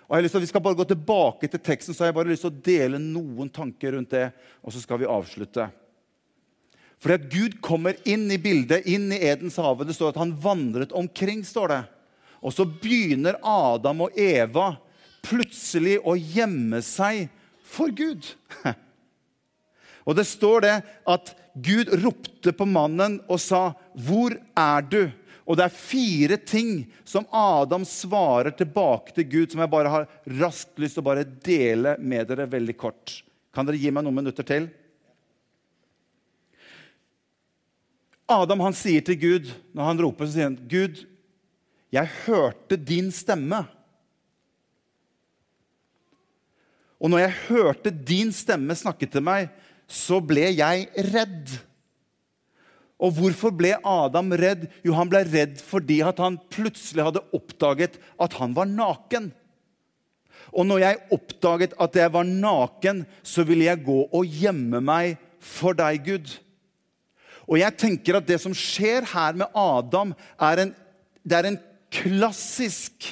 Og 0.04 0.12
jeg 0.12 0.18
har 0.18 0.26
lyst 0.26 0.36
til 0.36 0.42
at 0.42 0.46
Vi 0.46 0.50
skal 0.52 0.64
bare 0.64 0.78
gå 0.78 0.84
tilbake 0.88 1.48
til 1.48 1.60
teksten, 1.60 1.94
så 1.94 2.04
har 2.04 2.12
jeg 2.12 2.18
bare 2.18 2.30
lyst 2.30 2.44
til 2.44 2.52
å 2.52 2.64
dele 2.68 3.00
noen 3.00 3.50
tanker 3.50 3.96
rundt 3.96 4.12
det. 4.14 4.28
Og 4.62 4.74
så 4.74 4.82
skal 4.82 5.00
vi 5.00 5.10
avslutte. 5.10 5.66
Fordi 7.02 7.16
at 7.18 7.26
Gud 7.32 7.58
kommer 7.64 7.98
inn 8.08 8.30
i 8.32 8.40
bildet, 8.40 8.86
inn 8.86 9.10
i 9.12 9.20
Edens 9.26 9.58
hage. 9.60 9.84
Det 9.84 9.96
står 9.96 10.14
at 10.14 10.22
han 10.22 10.36
vandret 10.40 10.92
omkring. 10.92 11.42
står 11.44 11.68
det. 11.68 11.82
Og 12.44 12.52
så 12.52 12.64
begynner 12.64 13.40
Adam 13.42 14.06
og 14.06 14.16
Eva 14.20 14.74
plutselig 15.24 15.98
å 16.04 16.14
gjemme 16.16 16.82
seg 16.84 17.26
for 17.64 17.92
Gud. 17.92 18.28
Og 20.04 20.16
det 20.18 20.26
står 20.28 20.60
det 20.60 20.74
at 21.08 21.30
Gud 21.56 21.88
ropte 22.02 22.52
på 22.52 22.66
mannen 22.68 23.22
og 23.24 23.40
sa, 23.40 23.72
'Hvor 23.96 24.36
er 24.56 24.82
du?' 24.82 25.12
Og 25.44 25.58
det 25.58 25.66
er 25.66 25.76
fire 25.76 26.38
ting 26.40 26.86
som 27.04 27.26
Adam 27.28 27.84
svarer 27.84 28.54
tilbake 28.56 29.12
til 29.12 29.26
Gud, 29.28 29.52
som 29.52 29.60
jeg 29.60 29.72
bare 29.74 29.92
har 29.92 30.06
raskt 30.40 30.80
lyst 30.80 30.96
til 30.96 31.04
å 31.04 31.08
bare 31.10 31.26
dele 31.44 31.98
med 32.00 32.30
dere 32.30 32.48
veldig 32.48 32.76
kort. 32.80 33.18
Kan 33.54 33.68
dere 33.68 33.80
gi 33.80 33.92
meg 33.92 34.06
noen 34.06 34.22
minutter 34.22 34.46
til? 34.48 34.70
Adam 38.24 38.64
han 38.64 38.76
sier 38.76 39.04
til 39.04 39.18
Gud, 39.20 39.52
når 39.76 39.90
han 39.90 40.00
roper, 40.00 40.26
så 40.26 40.32
sier 40.32 40.48
han, 40.48 40.56
'Gud, 40.56 41.04
jeg 41.92 42.08
hørte 42.24 42.80
din 42.80 43.12
stemme.' 43.12 43.66
Og 47.04 47.10
når 47.12 47.20
jeg 47.20 47.40
hørte 47.50 47.90
din 47.92 48.30
stemme 48.32 48.72
snakke 48.72 49.04
til 49.04 49.20
meg, 49.20 49.50
så 49.84 50.22
ble 50.24 50.46
jeg 50.54 50.86
redd. 51.12 51.50
Og 53.04 53.12
hvorfor 53.18 53.52
ble 53.52 53.74
Adam 53.84 54.32
redd? 54.38 54.68
Jo, 54.84 54.94
han 54.96 55.10
ble 55.12 55.24
redd 55.28 55.58
fordi 55.60 56.00
han 56.04 56.38
plutselig 56.52 57.04
hadde 57.04 57.24
oppdaget 57.36 57.98
at 58.22 58.36
han 58.40 58.54
var 58.56 58.70
naken. 58.70 59.28
Og 60.54 60.68
når 60.68 60.84
jeg 60.84 61.02
oppdaget 61.16 61.76
at 61.82 61.98
jeg 61.98 62.12
var 62.14 62.26
naken, 62.28 63.02
så 63.26 63.44
ville 63.46 63.66
jeg 63.66 63.84
gå 63.84 63.98
og 64.06 64.38
gjemme 64.40 64.80
meg 64.84 65.18
for 65.44 65.76
deg, 65.76 66.00
Gud. 66.06 66.32
Og 67.44 67.58
jeg 67.60 67.76
tenker 67.76 68.16
at 68.16 68.28
det 68.28 68.38
som 68.40 68.54
skjer 68.56 69.04
her 69.10 69.36
med 69.36 69.52
Adam, 69.58 70.14
er 70.40 70.64
en, 70.64 70.72
det 71.26 71.38
er 71.38 71.50
en 71.50 71.60
klassisk 71.92 73.10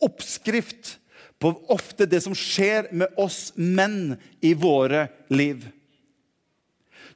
oppskrift 0.00 0.96
på 1.40 1.54
ofte 1.72 2.04
det 2.08 2.20
som 2.24 2.36
skjer 2.36 2.90
med 2.92 3.16
oss 3.20 3.50
menn 3.56 4.18
i 4.44 4.52
våre 4.52 5.06
liv. 5.32 5.64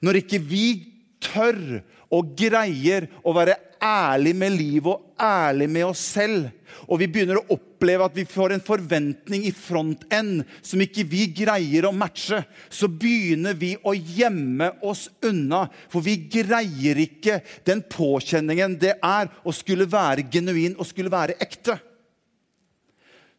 Når 0.05 0.23
ikke 0.23 0.41
vi 0.41 0.94
tør 1.25 1.81
og 2.15 2.35
greier 2.39 3.09
å 3.25 3.33
være 3.35 3.57
ærlig 3.85 4.33
med 4.37 4.55
livet 4.57 4.93
og 4.93 5.25
ærlig 5.25 5.69
med 5.71 5.87
oss 5.91 6.03
selv, 6.15 6.49
og 6.89 6.99
vi 7.01 7.09
begynner 7.11 7.39
å 7.39 7.55
oppleve 7.55 8.07
at 8.09 8.17
vi 8.17 8.25
får 8.29 8.55
en 8.55 8.65
forventning 8.65 9.45
i 9.47 9.53
frontend 9.55 10.43
som 10.65 10.83
ikke 10.83 11.05
vi 11.09 11.27
greier 11.37 11.87
å 11.87 11.95
matche, 11.95 12.41
så 12.69 12.89
begynner 12.89 13.57
vi 13.59 13.75
å 13.85 13.95
gjemme 13.95 14.71
oss 14.85 15.07
unna. 15.25 15.65
For 15.93 16.05
vi 16.05 16.17
greier 16.33 17.01
ikke 17.05 17.41
den 17.67 17.85
påkjenningen 17.91 18.79
det 18.81 18.97
er 18.99 19.31
å 19.45 19.55
skulle 19.55 19.89
være 19.91 20.27
genuin 20.33 20.77
og 20.79 20.89
skulle 20.89 21.13
være 21.13 21.39
ekte. 21.45 21.79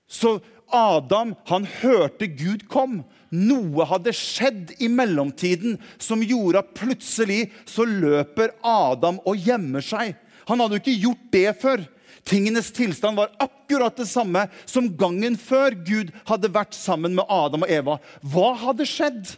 Så 0.07 0.37
Adam 0.71 1.33
han 1.49 1.67
hørte 1.81 2.29
Gud 2.31 2.67
kom. 2.71 3.01
Noe 3.35 3.85
hadde 3.89 4.13
skjedd 4.15 4.75
i 4.79 4.87
mellomtiden 4.91 5.75
som 6.01 6.23
gjorde 6.23 6.61
at 6.63 6.73
plutselig 6.77 7.49
så 7.69 7.85
løper 7.87 8.55
Adam 8.65 9.19
og 9.27 9.41
gjemmer 9.43 9.83
seg. 9.83 10.15
Han 10.49 10.61
hadde 10.61 10.77
jo 10.77 10.83
ikke 10.83 11.01
gjort 11.03 11.27
det 11.33 11.49
før. 11.61 11.85
Tingenes 12.25 12.71
tilstand 12.73 13.19
var 13.19 13.33
akkurat 13.41 13.97
det 13.99 14.07
samme 14.09 14.47
som 14.65 14.87
gangen 14.97 15.37
før 15.37 15.75
Gud 15.85 16.13
hadde 16.25 16.53
vært 16.53 16.77
sammen 16.77 17.13
med 17.17 17.29
Adam 17.29 17.65
og 17.67 17.73
Eva. 17.73 17.97
Hva 18.25 18.53
hadde 18.63 18.87
skjedd? 18.89 19.35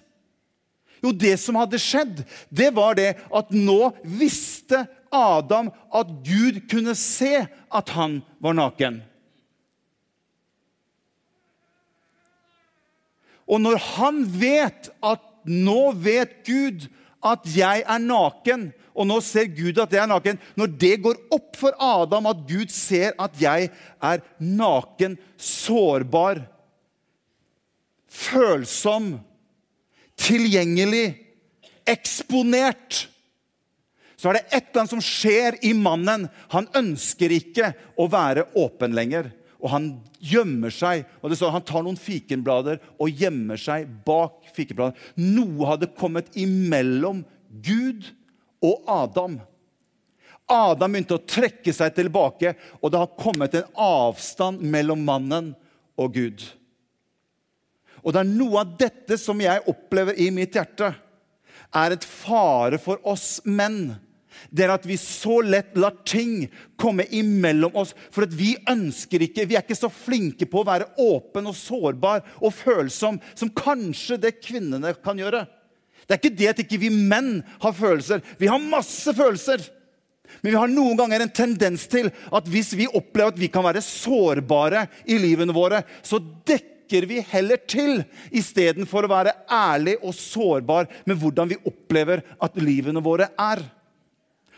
Jo, 1.03 1.11
det 1.11 1.35
som 1.41 1.57
hadde 1.59 1.79
skjedd, 1.81 2.23
det 2.49 2.71
var 2.75 2.95
det 2.97 3.11
at 3.27 3.51
nå 3.53 3.91
visste 4.17 4.85
Adam 5.13 5.69
at 5.93 6.09
Gud 6.25 6.63
kunne 6.71 6.95
se 6.97 7.43
at 7.45 7.93
han 7.95 8.21
var 8.43 8.57
naken. 8.57 9.01
Og 13.47 13.61
når 13.63 13.79
han 13.95 14.21
vet 14.27 14.89
at 15.05 15.23
nå 15.47 15.93
vet 16.03 16.41
Gud 16.47 16.87
at 17.25 17.47
jeg 17.49 17.83
er 17.87 18.03
naken, 18.03 18.69
og 18.97 19.07
nå 19.07 19.19
ser 19.23 19.49
Gud 19.53 19.77
at 19.79 19.93
jeg 19.93 20.01
er 20.03 20.09
naken. 20.09 20.39
Når 20.57 20.73
det 20.81 20.95
går 21.05 21.19
opp 21.33 21.57
for 21.59 21.75
Adam 21.81 22.27
at 22.29 22.43
Gud 22.49 22.73
ser 22.73 23.13
at 23.21 23.35
jeg 23.39 23.69
er 24.03 24.23
naken, 24.41 25.17
sårbar, 25.37 26.41
følsom, 28.07 29.13
tilgjengelig, 30.17 31.11
eksponert 31.87 33.05
så 34.17 34.31
er 34.31 34.39
det 34.39 34.47
et 34.49 34.71
eller 34.71 34.81
annet 34.81 34.93
som 34.95 35.03
skjer 35.05 35.59
i 35.61 35.73
mannen. 35.77 36.25
Han 36.49 36.67
ønsker 36.75 37.33
ikke 37.35 37.69
å 38.01 38.07
være 38.09 38.47
åpen 38.57 38.95
lenger. 38.97 39.29
Og 39.57 39.71
han 39.73 39.89
gjemmer 40.21 40.73
seg. 40.73 41.05
og 41.21 41.29
det 41.29 41.39
står 41.39 41.55
Han 41.55 41.65
tar 41.65 41.83
noen 41.85 41.97
fikenblader 41.97 42.79
og 42.99 43.09
gjemmer 43.09 43.57
seg 43.57 43.87
bak 44.05 44.45
fikenblader. 44.53 44.97
Noe 45.15 45.71
hadde 45.71 45.93
kommet 45.97 46.29
imellom 46.37 47.23
Gud 47.49 48.11
og 48.61 48.83
Adam. 48.89 49.39
Adam 50.47 50.93
begynte 50.93 51.17
å 51.17 51.25
trekke 51.27 51.73
seg 51.75 51.95
tilbake, 51.97 52.53
og 52.79 52.91
det 52.91 53.01
har 53.01 53.17
kommet 53.19 53.57
en 53.57 53.73
avstand 53.83 54.61
mellom 54.63 55.01
mannen 55.03 55.51
og 55.99 56.13
Gud. 56.15 56.45
Og 58.05 58.13
det 58.13 58.21
er 58.21 58.29
noe 58.29 58.61
av 58.61 58.77
dette 58.79 59.17
som 59.19 59.41
jeg 59.43 59.65
opplever 59.67 60.15
i 60.15 60.29
mitt 60.31 60.55
hjerte, 60.55 60.93
er 61.75 61.93
et 61.93 62.05
fare 62.07 62.79
for 62.79 63.01
oss 63.03 63.41
menn 63.43 63.97
det 64.49 64.65
er 64.65 64.73
at 64.73 64.87
vi 64.87 64.97
så 65.01 65.39
lett 65.45 65.77
lar 65.79 65.95
ting 66.07 66.47
komme 66.79 67.05
imellom 67.13 67.75
oss. 67.77 67.93
For 68.13 68.27
at 68.27 68.33
vi 68.35 68.55
ønsker 68.69 69.25
ikke 69.25 69.47
Vi 69.47 69.57
er 69.57 69.65
ikke 69.65 69.77
så 69.77 69.89
flinke 69.91 70.47
på 70.49 70.61
å 70.61 70.67
være 70.67 70.89
åpen 71.01 71.49
og 71.49 71.55
sårbar 71.57 72.25
og 72.41 72.53
følsom 72.55 73.21
som 73.33 73.53
kanskje 73.53 74.19
det 74.21 74.37
kvinnene 74.41 74.93
kan 75.03 75.19
gjøre. 75.19 75.45
Det 76.07 76.15
er 76.15 76.21
ikke 76.21 76.37
det 76.39 76.51
at 76.53 76.61
ikke 76.63 76.79
vi 76.79 76.91
menn 76.93 77.41
har 77.61 77.75
følelser. 77.75 78.23
Vi 78.39 78.47
har 78.47 78.63
masse 78.63 79.11
følelser. 79.15 79.65
Men 80.41 80.51
vi 80.53 80.59
har 80.59 80.71
noen 80.71 80.97
ganger 80.99 81.23
en 81.23 81.33
tendens 81.33 81.85
til 81.91 82.09
at 82.35 82.49
hvis 82.51 82.73
vi 82.77 82.87
opplever 82.87 83.33
at 83.33 83.39
vi 83.39 83.49
kan 83.51 83.65
være 83.65 83.83
sårbare 83.83 84.85
i 85.07 85.17
livene 85.21 85.55
våre, 85.55 85.81
så 86.03 86.19
dekker 86.19 87.07
vi 87.09 87.21
heller 87.31 87.59
til 87.67 88.03
istedenfor 88.35 89.07
å 89.07 89.11
være 89.11 89.35
ærlig 89.51 89.97
og 90.01 90.15
sårbar 90.15 90.87
med 91.07 91.19
hvordan 91.19 91.51
vi 91.51 91.59
opplever 91.67 92.23
at 92.43 92.59
livene 92.61 93.03
våre 93.03 93.31
er. 93.33 93.63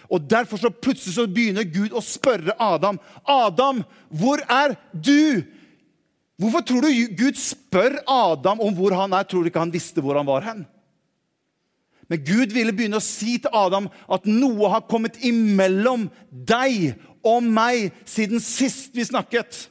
Og 0.10 0.26
Derfor 0.30 0.58
så 0.58 0.72
plutselig 0.74 1.16
så 1.16 1.28
begynner 1.30 1.68
Gud 1.70 1.94
å 1.94 2.02
spørre 2.02 2.56
Adam. 2.60 3.00
'Adam, 3.28 3.84
hvor 4.10 4.42
er 4.50 4.76
du?' 4.94 5.46
Hvorfor 6.40 6.64
tror 6.64 6.86
du 6.88 7.16
Gud 7.20 7.36
spør 7.36 7.98
Adam 8.08 8.62
om 8.64 8.74
hvor 8.74 8.96
han 8.96 9.12
er? 9.14 9.26
Tror 9.28 9.44
du 9.44 9.50
ikke 9.52 9.60
han 9.60 9.74
visste 9.74 10.00
hvor 10.00 10.16
han 10.16 10.28
var 10.28 10.46
hen? 10.46 10.62
Men 12.10 12.24
Gud 12.24 12.54
ville 12.56 12.72
begynne 12.72 12.98
å 12.98 13.04
si 13.04 13.36
til 13.44 13.52
Adam 13.54 13.90
at 14.10 14.24
noe 14.26 14.70
har 14.72 14.88
kommet 14.88 15.20
imellom 15.20 16.08
deg 16.32 16.96
og 17.28 17.44
meg 17.44 17.92
siden 18.08 18.40
sist 18.40 18.96
vi 18.96 19.04
snakket. 19.04 19.68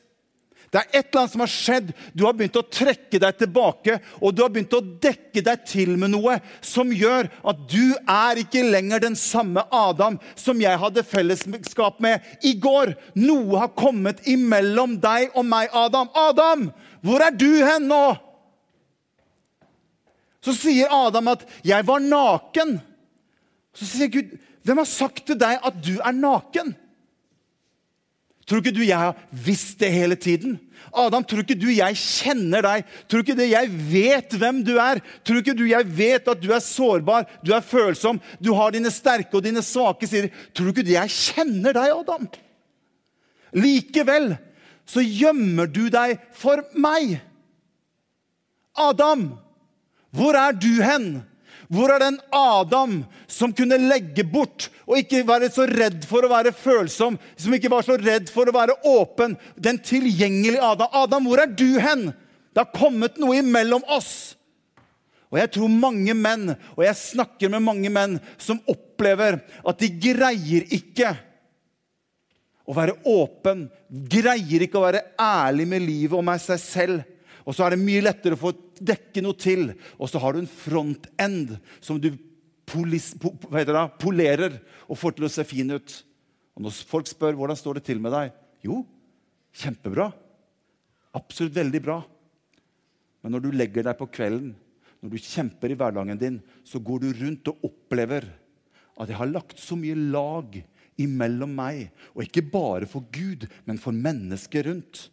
Det 0.68 0.80
er 0.80 0.88
et 0.90 1.06
eller 1.06 1.22
annet 1.22 1.32
som 1.32 1.42
har 1.42 1.50
skjedd. 1.52 1.92
Du 2.12 2.24
har 2.26 2.34
begynt 2.36 2.58
å 2.60 2.64
trekke 2.64 3.20
deg 3.22 3.38
tilbake, 3.40 3.96
og 4.20 4.34
du 4.34 4.42
har 4.44 4.52
begynt 4.52 4.74
å 4.76 4.82
dekke 4.84 5.42
deg 5.44 5.64
til 5.68 5.94
med 6.00 6.12
noe 6.12 6.36
som 6.60 6.92
gjør 6.92 7.30
at 7.48 7.62
du 7.72 7.94
er 8.04 8.42
ikke 8.42 8.66
lenger 8.66 9.00
den 9.06 9.16
samme 9.16 9.64
Adam 9.72 10.18
som 10.36 10.60
jeg 10.60 10.80
hadde 10.82 11.06
fellesskap 11.08 12.02
med 12.04 12.24
i 12.44 12.52
går. 12.60 12.92
Noe 13.16 13.64
har 13.64 13.72
kommet 13.78 14.20
imellom 14.28 14.98
deg 15.00 15.32
og 15.34 15.48
meg, 15.48 15.72
Adam. 15.72 16.10
Adam, 16.12 16.66
hvor 17.00 17.24
er 17.24 17.32
du 17.32 17.48
hen 17.64 17.88
nå? 17.88 18.02
Så 20.44 20.52
sier 20.54 20.92
Adam 20.92 21.28
at 21.28 21.48
'jeg 21.64 21.86
var 21.86 21.98
naken'. 21.98 22.80
Så 23.74 23.84
sier 23.84 24.08
Gud, 24.08 24.38
'Hvem 24.64 24.76
har 24.78 24.84
sagt 24.84 25.26
til 25.26 25.38
deg 25.38 25.58
at 25.64 25.74
du 25.84 25.98
er 25.98 26.12
naken?' 26.12 26.76
Tror 28.48 28.62
ikke 28.62 28.72
du 28.72 28.80
jeg 28.80 28.96
har 28.96 29.16
visst 29.44 29.76
det 29.82 29.90
hele 29.92 30.16
tiden? 30.16 30.56
Adam, 30.96 31.24
tror 31.26 31.42
ikke 31.42 31.58
du 31.58 31.66
jeg 31.68 31.98
kjenner 32.00 32.64
deg? 32.64 32.86
Tror 33.04 33.20
ikke 33.20 33.36
det 33.36 33.50
jeg 33.50 33.68
vet 33.90 34.36
hvem 34.40 34.62
du 34.64 34.74
er? 34.80 35.02
Tror 35.26 35.42
ikke 35.42 35.56
du 35.58 35.66
jeg 35.68 35.84
vet 35.98 36.30
at 36.32 36.40
du 36.40 36.48
er 36.54 36.64
sårbar, 36.64 37.26
du 37.44 37.52
er 37.52 37.64
følsom, 37.64 38.20
du 38.40 38.54
har 38.56 38.72
dine 38.72 38.92
sterke 38.94 39.36
og 39.36 39.44
dine 39.44 39.60
svake 39.64 40.08
sider? 40.08 40.32
Tror 40.56 40.72
ikke 40.72 40.86
du 40.86 40.94
jeg 40.94 41.12
kjenner 41.12 41.76
deg, 41.76 41.92
Adam? 41.92 42.28
Likevel 43.56 44.32
så 44.88 45.04
gjemmer 45.04 45.68
du 45.68 45.86
deg 45.92 46.16
for 46.36 46.64
meg. 46.80 47.18
Adam, 48.78 49.34
hvor 50.14 50.38
er 50.38 50.56
du 50.56 50.70
hen? 50.80 51.18
Hvor 51.68 51.92
er 51.92 52.00
den 52.00 52.16
Adam 52.32 53.02
som 53.28 53.52
kunne 53.52 53.76
legge 53.76 54.24
bort 54.24 54.70
og 54.86 54.96
ikke 55.02 55.20
være 55.28 55.50
så 55.52 55.66
redd 55.68 56.06
for 56.08 56.24
å 56.24 56.30
være 56.32 56.54
følsom, 56.56 57.18
som 57.36 57.54
ikke 57.54 57.70
var 57.72 57.84
så 57.84 57.98
redd 58.00 58.32
for 58.32 58.48
å 58.48 58.56
være 58.56 58.78
åpen? 58.88 59.36
Den 59.60 59.80
tilgjengelige 59.84 60.64
Adam. 60.64 60.88
Adam, 60.96 61.28
hvor 61.28 61.42
er 61.44 61.52
du 61.52 61.76
hen? 61.76 62.08
Det 62.56 62.64
har 62.64 62.72
kommet 62.72 63.20
noe 63.20 63.42
imellom 63.42 63.84
oss. 63.92 64.38
Og 65.28 65.36
jeg 65.42 65.52
tror 65.58 65.68
mange 65.68 66.14
menn, 66.16 66.54
og 66.72 66.84
jeg 66.86 66.96
snakker 66.96 67.52
med 67.52 67.66
mange 67.66 67.92
menn, 67.92 68.16
som 68.40 68.62
opplever 68.64 69.42
at 69.60 69.82
de 69.82 69.90
greier 70.00 70.64
ikke 70.72 71.12
å 72.68 72.76
være 72.76 72.96
åpen, 73.08 73.66
greier 73.88 74.64
ikke 74.64 74.80
å 74.80 74.86
være 74.86 75.04
ærlig 75.20 75.68
med 75.68 75.84
livet 75.84 76.16
og 76.16 76.24
med 76.24 76.40
seg 76.40 76.64
selv. 76.64 77.04
Og 77.48 77.56
så 77.56 77.64
er 77.64 77.74
det 77.74 77.80
mye 77.80 78.04
lettere 78.04 78.36
å 78.36 78.40
få 78.40 78.52
dekke 78.76 79.22
noe 79.24 79.36
til. 79.40 79.70
Og 79.96 80.10
så 80.12 80.20
har 80.20 80.36
du 80.36 80.42
en 80.42 80.50
frontend 80.50 81.54
som 81.80 81.96
du 82.00 82.10
polis, 82.68 83.14
po, 83.16 83.32
det, 83.48 83.84
polerer 84.02 84.58
og 84.84 85.00
får 85.00 85.16
til 85.16 85.28
å 85.28 85.32
se 85.32 85.46
fin 85.48 85.72
ut. 85.72 85.94
Og 86.58 86.66
når 86.66 86.80
folk 86.90 87.08
spør 87.08 87.38
hvordan 87.38 87.56
står 87.56 87.78
det 87.78 87.86
til 87.88 88.02
med 88.04 88.12
deg, 88.12 88.36
jo, 88.66 88.82
kjempebra. 89.56 90.10
Absolutt 91.16 91.56
veldig 91.56 91.82
bra. 91.82 92.02
Men 93.24 93.34
når 93.34 93.46
du 93.46 93.52
legger 93.56 93.86
deg 93.86 93.96
på 93.98 94.10
kvelden, 94.12 94.52
når 95.00 95.14
du 95.14 95.22
kjemper 95.22 95.72
i 95.72 95.78
hverdagen 95.78 96.20
din, 96.20 96.40
så 96.66 96.82
går 96.82 97.04
du 97.04 97.12
rundt 97.22 97.48
og 97.52 97.68
opplever 97.70 98.26
at 98.98 99.08
jeg 99.08 99.18
har 99.20 99.30
lagt 99.30 99.60
så 99.62 99.78
mye 99.78 99.96
lag 99.96 100.58
imellom 100.98 101.52
meg. 101.54 101.86
Og 102.12 102.26
ikke 102.26 102.44
bare 102.50 102.88
for 102.90 103.06
Gud, 103.14 103.46
men 103.64 103.78
for 103.80 103.94
mennesker 103.94 104.66
rundt. 104.68 105.06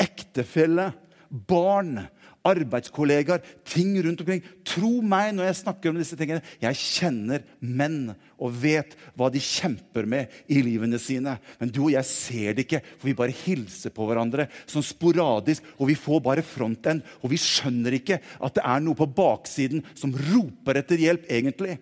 Ektefelle, 0.00 0.92
barn, 1.30 2.06
arbeidskollegaer, 2.46 3.42
ting 3.66 3.94
rundt 4.04 4.20
omkring. 4.22 4.42
Tro 4.66 5.00
meg 5.02 5.32
når 5.34 5.48
jeg 5.48 5.58
snakker 5.62 5.90
om 5.90 5.98
disse 5.98 6.18
tingene. 6.18 6.44
Jeg 6.62 6.78
kjenner 6.78 7.44
menn 7.60 8.14
og 8.36 8.54
vet 8.62 8.94
hva 9.18 9.30
de 9.32 9.42
kjemper 9.42 10.06
med 10.08 10.32
i 10.52 10.60
livene 10.64 11.00
sine. 11.02 11.36
Men 11.60 11.72
du 11.72 11.82
og 11.86 11.92
jeg 11.94 12.08
ser 12.10 12.56
det 12.56 12.66
ikke, 12.66 12.82
for 12.98 13.10
vi 13.10 13.16
bare 13.18 13.34
hilser 13.44 13.94
på 13.94 14.06
hverandre 14.08 14.48
sånn 14.64 14.86
sporadisk. 14.86 15.66
Og 15.80 15.90
vi 15.90 15.98
får 15.98 16.22
bare 16.24 16.46
frontend, 16.46 17.04
og 17.22 17.32
vi 17.34 17.40
skjønner 17.40 17.98
ikke 17.98 18.20
at 18.20 18.58
det 18.58 18.64
er 18.66 18.84
noe 18.84 18.98
på 18.98 19.10
baksiden 19.16 19.84
som 19.98 20.14
roper 20.14 20.82
etter 20.82 21.02
hjelp, 21.02 21.26
egentlig. 21.32 21.80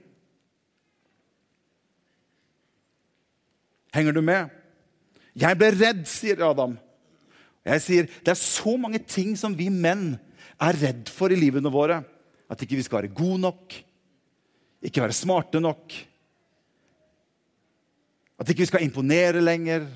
Henger 3.95 4.17
du 4.17 4.25
med? 4.27 4.51
Jeg 5.39 5.59
ble 5.59 5.71
redd, 5.75 6.03
sier 6.11 6.41
Adam. 6.47 6.77
Jeg 7.65 7.81
sier, 7.81 8.09
Det 8.23 8.33
er 8.35 8.41
så 8.41 8.77
mange 8.77 9.01
ting 9.01 9.35
som 9.41 9.55
vi 9.57 9.71
menn 9.73 10.19
er 10.61 10.77
redd 10.77 11.09
for 11.09 11.33
i 11.33 11.39
livene 11.39 11.73
våre. 11.73 12.03
At 12.51 12.61
ikke 12.61 12.77
vi 12.77 12.85
skal 12.85 13.03
være 13.03 13.17
gode 13.17 13.41
nok, 13.41 13.77
ikke 14.85 15.01
være 15.01 15.17
smarte 15.17 15.61
nok. 15.65 15.95
At 18.39 18.51
ikke 18.51 18.65
vi 18.67 18.69
skal 18.69 18.85
imponere 18.85 19.41
lenger. 19.41 19.87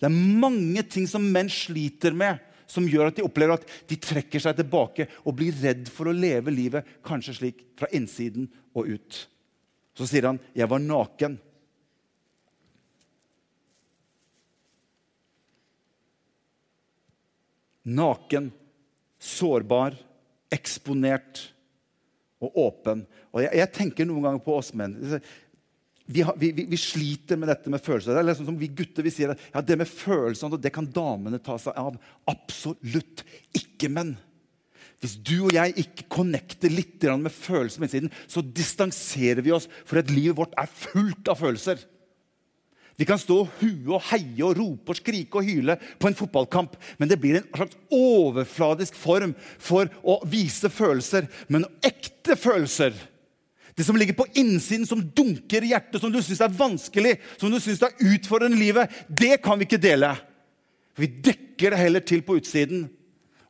Det 0.00 0.08
er 0.08 0.14
mange 0.40 0.82
ting 0.88 1.04
som 1.10 1.26
menn 1.28 1.50
sliter 1.52 2.16
med, 2.16 2.40
som 2.70 2.86
gjør 2.88 3.10
at 3.10 3.18
de 3.18 3.26
opplever 3.26 3.58
at 3.58 3.66
de 3.90 3.98
trekker 4.00 4.40
seg 4.40 4.56
tilbake 4.56 5.08
og 5.26 5.36
blir 5.36 5.56
redd 5.60 5.90
for 5.92 6.08
å 6.08 6.16
leve 6.16 6.54
livet 6.54 6.88
kanskje 7.04 7.36
slik 7.36 7.64
fra 7.76 7.90
innsiden 7.92 8.48
og 8.72 8.88
ut. 8.94 9.26
Så 9.98 10.06
sier 10.06 10.30
han, 10.30 10.40
'Jeg 10.54 10.70
var 10.70 10.78
naken'. 10.78 11.36
Naken, 17.88 18.50
sårbar, 19.20 19.96
eksponert 20.52 21.46
og 22.40 22.56
åpen. 22.58 23.04
Og 23.32 23.44
jeg, 23.44 23.54
jeg 23.60 23.72
tenker 23.76 24.08
noen 24.08 24.26
ganger 24.26 24.44
på 24.44 24.56
oss 24.58 24.72
menn. 24.76 24.96
Vi, 26.10 26.24
har, 26.26 26.34
vi, 26.40 26.50
vi, 26.56 26.64
vi, 26.72 26.78
sliter 26.80 27.38
med 27.38 27.52
dette 27.52 27.70
med 27.72 27.82
følelser. 27.84 28.16
Det 28.16 28.22
er 28.22 28.28
liksom 28.32 28.48
som 28.48 28.58
Vi 28.58 28.72
gutter 28.80 29.06
vi 29.06 29.12
sier 29.14 29.34
at 29.34 29.44
ja, 29.52 29.62
det 29.62 29.78
med 29.78 29.90
følelsene 29.90 30.58
det 30.58 30.72
kan 30.74 30.88
damene 30.90 31.38
ta 31.42 31.56
seg 31.60 31.76
av. 31.78 32.00
Absolutt 32.30 33.22
ikke 33.56 33.92
menn. 33.92 34.16
Hvis 35.00 35.14
du 35.16 35.46
og 35.46 35.54
jeg 35.56 35.72
ikke 35.80 36.08
connecter 36.12 36.72
litt 36.72 37.06
med 37.16 37.32
følelsene 37.32 37.86
på 37.86 37.88
innsiden, 37.88 38.12
så 38.28 38.42
distanserer 38.44 39.40
vi 39.44 39.54
oss, 39.56 39.68
for 39.88 40.00
at 40.00 40.10
livet 40.12 40.36
vårt 40.36 40.56
er 40.60 40.68
fullt 40.68 41.30
av 41.32 41.40
følelser. 41.40 41.80
Vi 43.00 43.06
kan 43.08 43.16
stå 43.16 43.38
og 43.46 43.52
hue 43.62 43.94
og 43.96 44.02
heie 44.10 44.44
og 44.44 44.58
rope 44.58 44.92
og 44.92 44.98
skrike 44.98 45.40
og 45.40 45.46
hyle 45.46 45.78
på 45.96 46.10
en 46.10 46.16
fotballkamp, 46.18 46.74
men 47.00 47.08
det 47.08 47.16
blir 47.22 47.38
en 47.38 47.46
slags 47.48 47.78
overfladisk 47.96 48.98
form 49.00 49.32
for 49.56 49.88
å 50.04 50.18
vise 50.28 50.68
følelser. 50.68 51.30
Men 51.48 51.64
ekte 51.80 52.36
følelser 52.36 52.92
Det 53.78 53.86
som 53.86 53.96
ligger 53.96 54.12
på 54.18 54.26
innsiden, 54.36 54.84
som 54.84 55.00
dunker 55.00 55.64
i 55.64 55.70
hjertet, 55.70 56.02
som 56.02 56.10
du 56.12 56.18
syns 56.20 56.42
er 56.44 56.52
vanskelig, 56.52 57.14
som 57.40 57.48
du 57.48 57.56
syns 57.62 57.80
er 57.86 57.94
utfordrende 58.10 58.58
i 58.58 58.66
livet, 58.66 58.90
det 59.08 59.38
kan 59.40 59.56
vi 59.56 59.64
ikke 59.64 59.78
dele. 59.80 60.10
Vi 60.98 61.08
dekker 61.08 61.72
det 61.72 61.78
heller 61.80 62.04
til 62.04 62.20
på 62.26 62.36
utsiden. 62.36 62.82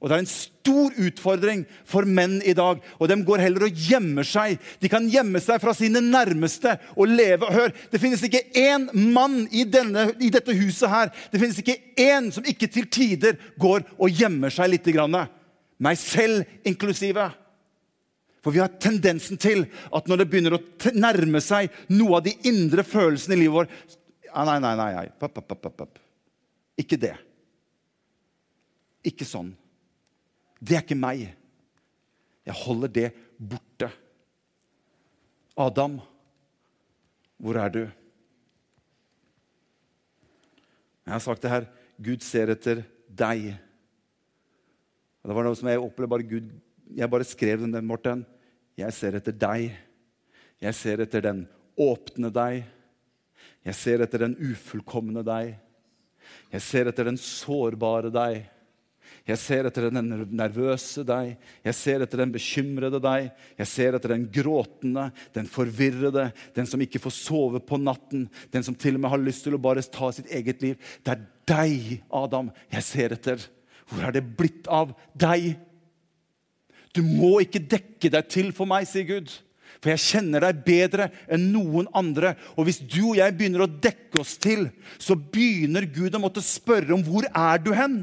Og 0.01 0.09
Det 0.09 0.17
er 0.17 0.23
en 0.23 0.31
stor 0.31 0.95
utfordring 0.97 1.67
for 1.85 2.09
menn 2.09 2.39
i 2.41 2.55
dag. 2.57 2.81
og 2.99 3.09
De 3.09 3.17
går 3.25 3.43
heller 3.45 3.67
og 3.67 3.77
gjemmer 3.77 4.25
seg. 4.25 4.59
De 4.81 4.89
kan 4.89 5.09
gjemme 5.09 5.41
seg 5.41 5.61
fra 5.61 5.75
sine 5.77 6.01
nærmeste 6.01 6.79
og 6.97 7.09
leve. 7.09 7.47
Hør, 7.53 7.73
Det 7.93 8.01
finnes 8.01 8.23
ikke 8.23 8.47
én 8.57 8.89
mann 8.95 9.47
i, 9.53 9.65
denne, 9.65 10.15
i 10.21 10.31
dette 10.31 10.57
huset 10.57 10.89
her 10.89 11.13
Det 11.31 11.41
finnes 11.41 11.59
ikke 11.59 11.77
én 11.97 12.33
som 12.33 12.45
ikke 12.45 12.67
til 12.67 12.87
tider 12.89 13.37
går 13.59 13.85
og 13.99 14.11
gjemmer 14.11 14.49
seg 14.49 14.71
litt. 14.71 14.89
Meg 15.79 15.97
selv 15.99 16.45
inklusive. 16.65 17.31
For 18.43 18.53
vi 18.53 18.61
har 18.63 18.73
tendensen 18.81 19.37
til 19.37 19.67
at 19.93 20.09
når 20.09 20.17
det 20.23 20.31
begynner 20.31 20.57
å 20.57 20.93
nærme 20.97 21.43
seg 21.45 21.69
noe 21.93 22.17
av 22.17 22.25
de 22.25 22.33
indre 22.49 22.85
følelsene 22.85 23.37
i 23.37 23.43
livet 23.45 23.55
vårt 23.55 23.97
Nei, 24.31 24.61
nei, 24.63 24.77
nei. 24.79 24.93
nei. 24.95 25.09
Pop, 25.19 25.35
pop, 25.35 25.67
pop, 25.75 25.99
ikke 26.79 26.97
det. 26.97 27.17
Ikke 29.03 29.27
sånn. 29.27 29.51
Det 30.61 30.77
er 30.77 30.85
ikke 30.85 30.99
meg. 30.99 31.25
Jeg 32.47 32.57
holder 32.65 32.93
det 32.93 33.09
borte. 33.37 33.89
Adam, 35.61 35.99
hvor 37.41 37.57
er 37.61 37.73
du? 37.73 37.83
Jeg 41.05 41.13
har 41.17 41.23
sagt 41.25 41.43
det 41.43 41.53
her. 41.53 41.69
Gud 42.01 42.25
ser 42.25 42.53
etter 42.53 42.83
deg. 43.09 43.51
Og 45.21 45.31
det 45.31 45.37
var 45.37 45.49
noe 45.49 45.59
som 45.59 45.69
jeg 45.69 45.81
opplevde 45.83 46.13
bare 46.15 46.29
Gud 46.29 46.53
Jeg 46.91 47.11
bare 47.11 47.27
skrev 47.29 47.61
den, 47.63 47.77
Morten. 47.87 48.25
Jeg 48.75 48.93
ser 48.97 49.15
etter 49.15 49.35
deg. 49.37 49.77
Jeg 50.59 50.75
ser 50.75 51.03
etter 51.05 51.23
den 51.23 51.45
åpne 51.79 52.33
deg. 52.35 52.65
Jeg 53.63 53.77
ser 53.79 54.03
etter 54.03 54.25
den 54.25 54.35
ufullkomne 54.35 55.23
deg. 55.23 55.53
Jeg 56.51 56.65
ser 56.65 56.91
etter 56.91 57.07
den 57.07 57.21
sårbare 57.21 58.11
deg. 58.11 58.49
Jeg 59.31 59.39
ser 59.39 59.67
etter 59.69 59.87
den 59.93 60.11
nervøse 60.35 61.05
deg, 61.07 61.37
jeg 61.63 61.77
ser 61.77 62.03
etter 62.03 62.23
den 62.23 62.33
bekymrede 62.35 62.99
deg. 63.03 63.29
Jeg 63.61 63.71
ser 63.71 63.97
etter 63.97 64.15
den 64.15 64.27
gråtende, 64.33 65.07
den 65.37 65.49
forvirrede, 65.51 66.31
den 66.57 66.69
som 66.69 66.83
ikke 66.83 67.03
får 67.03 67.15
sove 67.15 67.63
på 67.63 67.79
natten. 67.79 68.27
Den 68.51 68.67
som 68.67 68.75
til 68.75 68.99
og 68.99 69.05
med 69.05 69.13
har 69.13 69.23
lyst 69.23 69.47
til 69.47 69.55
å 69.55 69.63
bare 69.63 69.85
ta 69.87 70.11
sitt 70.15 70.31
eget 70.35 70.65
liv. 70.65 70.91
Det 71.07 71.15
er 71.15 71.27
deg, 71.51 71.93
Adam, 72.15 72.51
jeg 72.73 72.87
ser 72.87 73.15
etter. 73.17 73.47
Hvor 73.91 74.09
er 74.09 74.17
det 74.17 74.27
blitt 74.39 74.71
av 74.71 74.95
deg? 75.19 75.53
Du 76.95 77.03
må 77.07 77.39
ikke 77.45 77.63
dekke 77.63 78.11
deg 78.11 78.31
til 78.31 78.51
for 78.57 78.71
meg, 78.71 78.89
sier 78.91 79.07
Gud. 79.07 79.31
For 79.81 79.93
jeg 79.93 80.03
kjenner 80.03 80.45
deg 80.45 80.65
bedre 80.67 81.09
enn 81.31 81.51
noen 81.55 81.87
andre. 81.97 82.35
Og 82.59 82.67
hvis 82.69 82.83
du 82.83 83.13
og 83.13 83.19
jeg 83.21 83.37
begynner 83.37 83.65
å 83.65 83.71
dekke 83.71 84.21
oss 84.23 84.35
til, 84.43 84.67
så 84.99 85.17
begynner 85.17 85.87
Gud 85.89 86.17
å 86.17 86.23
måtte 86.23 86.43
spørre 86.45 86.93
om 86.97 87.05
hvor 87.07 87.29
er 87.31 87.63
du 87.63 87.71
hen? 87.77 88.03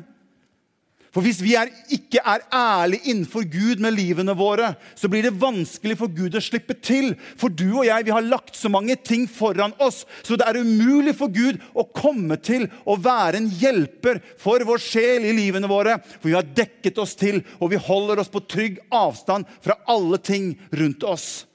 For 1.16 1.24
hvis 1.24 1.40
vi 1.42 1.54
er, 1.58 1.70
ikke 1.94 2.20
er 2.20 2.44
ærlige 2.54 3.10
innenfor 3.10 3.46
Gud 3.48 3.82
med 3.82 3.96
livene 3.96 4.36
våre, 4.38 4.74
så 4.96 5.10
blir 5.10 5.24
det 5.26 5.38
vanskelig 5.40 5.96
for 6.00 6.12
Gud 6.14 6.36
å 6.36 6.44
slippe 6.44 6.76
til. 6.84 7.14
For 7.40 7.54
du 7.54 7.66
og 7.70 7.88
jeg 7.88 8.06
vi 8.08 8.14
har 8.14 8.26
lagt 8.26 8.58
så 8.60 8.70
mange 8.72 8.98
ting 9.00 9.26
foran 9.32 9.76
oss, 9.84 10.04
så 10.26 10.38
det 10.38 10.48
er 10.48 10.60
umulig 10.60 11.16
for 11.18 11.32
Gud 11.34 11.62
å 11.74 11.88
komme 11.96 12.38
til 12.44 12.68
å 12.86 12.98
være 13.00 13.42
en 13.42 13.50
hjelper 13.50 14.20
for 14.42 14.64
vår 14.68 14.84
sjel 14.84 15.26
i 15.30 15.36
livene 15.38 15.70
våre. 15.72 15.98
For 16.20 16.30
vi 16.30 16.38
har 16.38 16.52
dekket 16.58 17.00
oss 17.02 17.16
til, 17.20 17.42
og 17.62 17.72
vi 17.74 17.82
holder 17.88 18.22
oss 18.22 18.32
på 18.34 18.44
trygg 18.46 18.82
avstand 18.94 19.48
fra 19.64 19.80
alle 19.90 20.20
ting 20.20 20.54
rundt 20.76 21.08
oss. 21.08 21.48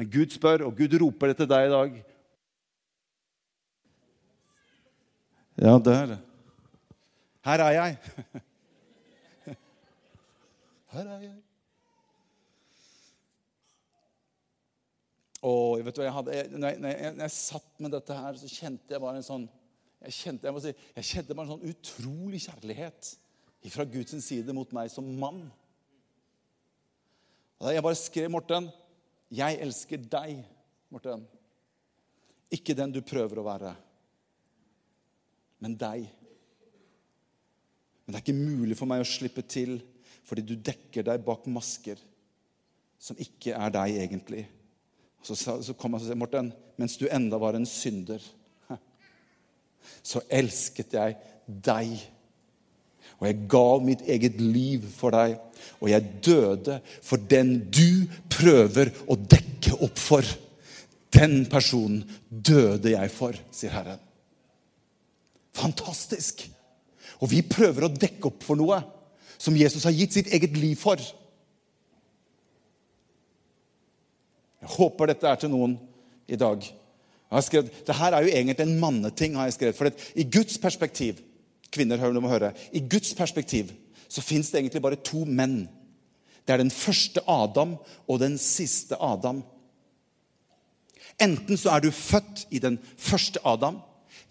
Men 0.00 0.10
Gud 0.10 0.32
spør, 0.34 0.66
og 0.66 0.80
Gud 0.80 0.96
roper 0.98 1.30
det 1.30 1.38
til 1.42 1.50
deg 1.52 1.68
i 1.68 1.74
dag. 1.74 2.00
Ja, 5.62 5.76
der. 5.78 6.16
Her 7.44 7.62
er 7.68 7.76
jeg. 7.76 7.96
Her 10.94 11.10
er 11.10 11.26
jeg. 11.26 11.40
Og 15.44 15.82
vet 15.84 15.96
du 15.96 16.00
jeg 16.04 16.14
hadde, 16.14 16.38
når 16.54 16.70
jeg, 16.70 16.80
når, 16.80 16.94
jeg, 16.94 17.12
når 17.18 17.26
jeg, 17.26 17.34
satt 17.36 17.82
med 17.82 17.92
dette 17.92 18.16
her, 18.16 18.38
så 18.40 18.48
kjente 18.48 18.94
jeg 18.94 19.02
bare 19.02 19.20
en 19.20 19.26
sånn 19.26 19.44
jeg 20.04 20.16
kjente, 20.18 20.48
jeg, 20.48 20.60
si, 20.60 20.88
jeg 20.98 21.08
kjente 21.08 21.36
bare 21.36 21.48
en 21.48 21.54
sånn 21.54 21.70
utrolig 21.72 22.40
kjærlighet 22.44 23.10
fra 23.72 23.86
Guds 23.88 24.16
side 24.20 24.52
mot 24.56 24.72
meg 24.76 24.90
som 24.92 25.06
mann. 25.20 25.46
Og 27.62 27.70
jeg 27.72 27.84
bare 27.84 27.96
skrev, 27.96 28.28
Morten, 28.32 28.68
'Jeg 29.32 29.56
elsker 29.64 29.96
deg, 29.96 30.44
Morten.' 30.92 31.24
Ikke 32.52 32.76
den 32.76 32.92
du 32.92 33.00
prøver 33.00 33.40
å 33.40 33.46
være, 33.46 33.72
men 35.58 35.72
deg. 35.74 36.04
Men 38.04 38.12
det 38.12 38.18
er 38.20 38.22
ikke 38.22 38.36
mulig 38.36 38.76
for 38.76 38.86
meg 38.86 39.00
å 39.00 39.08
slippe 39.08 39.42
til 39.42 39.80
fordi 40.24 40.44
du 40.48 40.54
dekker 40.56 41.06
deg 41.06 41.24
bak 41.24 41.46
masker 41.52 42.00
som 43.04 43.18
ikke 43.20 43.52
er 43.56 43.72
deg 43.74 43.98
egentlig. 44.00 44.46
Så, 45.24 45.36
så 45.36 45.74
kom 45.76 45.96
han 45.96 46.02
og 46.02 46.08
sa, 46.08 46.16
Morten, 46.18 46.50
mens 46.80 46.96
du 47.00 47.06
enda 47.12 47.38
var 47.40 47.56
en 47.56 47.68
synder, 47.68 48.22
så 50.04 50.22
elsket 50.32 50.96
jeg 50.96 51.16
deg. 51.46 51.92
Og 53.20 53.26
jeg 53.28 53.44
gav 53.52 53.84
mitt 53.84 54.04
eget 54.08 54.40
liv 54.40 54.86
for 54.96 55.14
deg. 55.14 55.36
Og 55.80 55.90
jeg 55.92 56.08
døde 56.24 56.78
for 57.04 57.20
den 57.30 57.56
du 57.72 58.06
prøver 58.32 58.92
å 59.08 59.16
dekke 59.16 59.76
opp 59.84 60.00
for. 60.00 60.24
Den 61.14 61.44
personen 61.50 62.02
døde 62.28 62.96
jeg 62.96 63.12
for, 63.14 63.36
sier 63.54 63.72
Herren. 63.76 64.00
Fantastisk! 65.54 66.42
Og 67.22 67.30
vi 67.30 67.44
prøver 67.46 67.86
å 67.86 67.92
dekke 67.92 68.32
opp 68.32 68.42
for 68.44 68.58
noe 68.58 68.80
som 69.44 69.56
Jesus 69.56 69.84
har 69.84 69.92
gitt 69.92 70.16
sitt 70.16 70.30
eget 70.32 70.56
liv 70.56 70.78
for. 70.80 71.00
Jeg 74.64 74.72
håper 74.78 75.12
dette 75.12 75.28
er 75.28 75.40
til 75.42 75.52
noen 75.52 75.76
i 76.24 76.38
dag. 76.40 76.64
Jeg 76.64 77.36
har 77.36 77.44
skrevet, 77.44 77.72
Dette 77.84 78.08
er 78.08 78.24
jo 78.24 78.32
egentlig 78.32 78.60
en 78.64 78.78
manneting. 78.80 79.36
har 79.36 79.50
jeg 79.50 79.58
skrevet, 79.58 79.76
for 79.76 79.90
I 80.14 80.24
Guds 80.24 80.56
perspektiv 80.58 81.20
kvinner 81.74 81.98
hør, 81.98 82.14
må 82.20 82.30
høre, 82.30 82.52
i 82.72 82.80
Guds 82.80 83.14
perspektiv 83.14 83.72
så 84.08 84.22
fins 84.22 84.50
det 84.50 84.60
egentlig 84.60 84.82
bare 84.82 85.00
to 85.02 85.24
menn. 85.24 85.64
Det 86.46 86.54
er 86.54 86.62
den 86.62 86.70
første 86.70 87.20
Adam 87.26 87.76
og 88.06 88.20
den 88.20 88.38
siste 88.38 88.96
Adam. 89.02 89.42
Enten 91.20 91.58
så 91.58 91.74
er 91.74 91.82
du 91.82 91.90
født 91.90 92.46
i 92.50 92.60
den 92.62 92.78
første 92.96 93.42
Adam, 93.44 93.80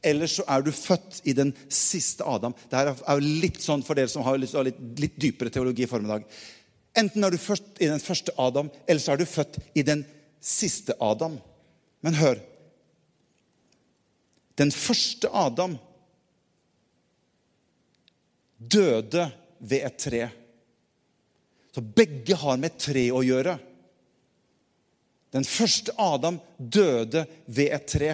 eller 0.03 0.29
så 0.29 0.45
er 0.51 0.63
du 0.65 0.71
født 0.75 1.21
i 1.29 1.35
den 1.37 1.53
siste 1.71 2.25
Adam. 2.27 2.55
Dette 2.69 2.95
er 2.95 3.19
jo 3.19 3.39
litt 3.43 3.61
sånn 3.63 3.83
for 3.85 3.97
dere 3.97 4.11
som 4.11 4.25
har 4.25 4.37
litt, 4.39 4.53
litt, 4.67 4.81
litt 4.99 5.17
dypere 5.21 5.53
teologi 5.53 5.85
i 5.85 5.89
formiddag. 5.89 6.27
Enten 6.99 7.25
er 7.25 7.33
du 7.33 7.39
født 7.41 7.81
i 7.81 7.89
den 7.89 8.01
første 8.03 8.35
Adam, 8.37 8.69
eller 8.85 9.01
så 9.01 9.13
er 9.13 9.21
du 9.21 9.29
født 9.29 9.57
i 9.73 9.85
den 9.85 10.03
siste 10.43 10.95
Adam. 11.01 11.39
Men 12.03 12.19
hør 12.19 12.41
Den 14.53 14.69
første 14.69 15.31
Adam 15.33 15.79
døde 18.57 19.23
ved 19.57 19.85
et 19.87 19.95
tre. 19.97 20.27
Så 21.73 21.81
begge 21.81 22.35
har 22.37 22.59
med 22.61 22.69
et 22.69 22.83
tre 22.85 23.07
å 23.09 23.23
gjøre. 23.25 23.55
Den 25.33 25.47
første 25.49 25.95
Adam 25.97 26.37
døde 26.57 27.25
ved 27.47 27.73
et 27.73 27.87
tre. 27.89 28.11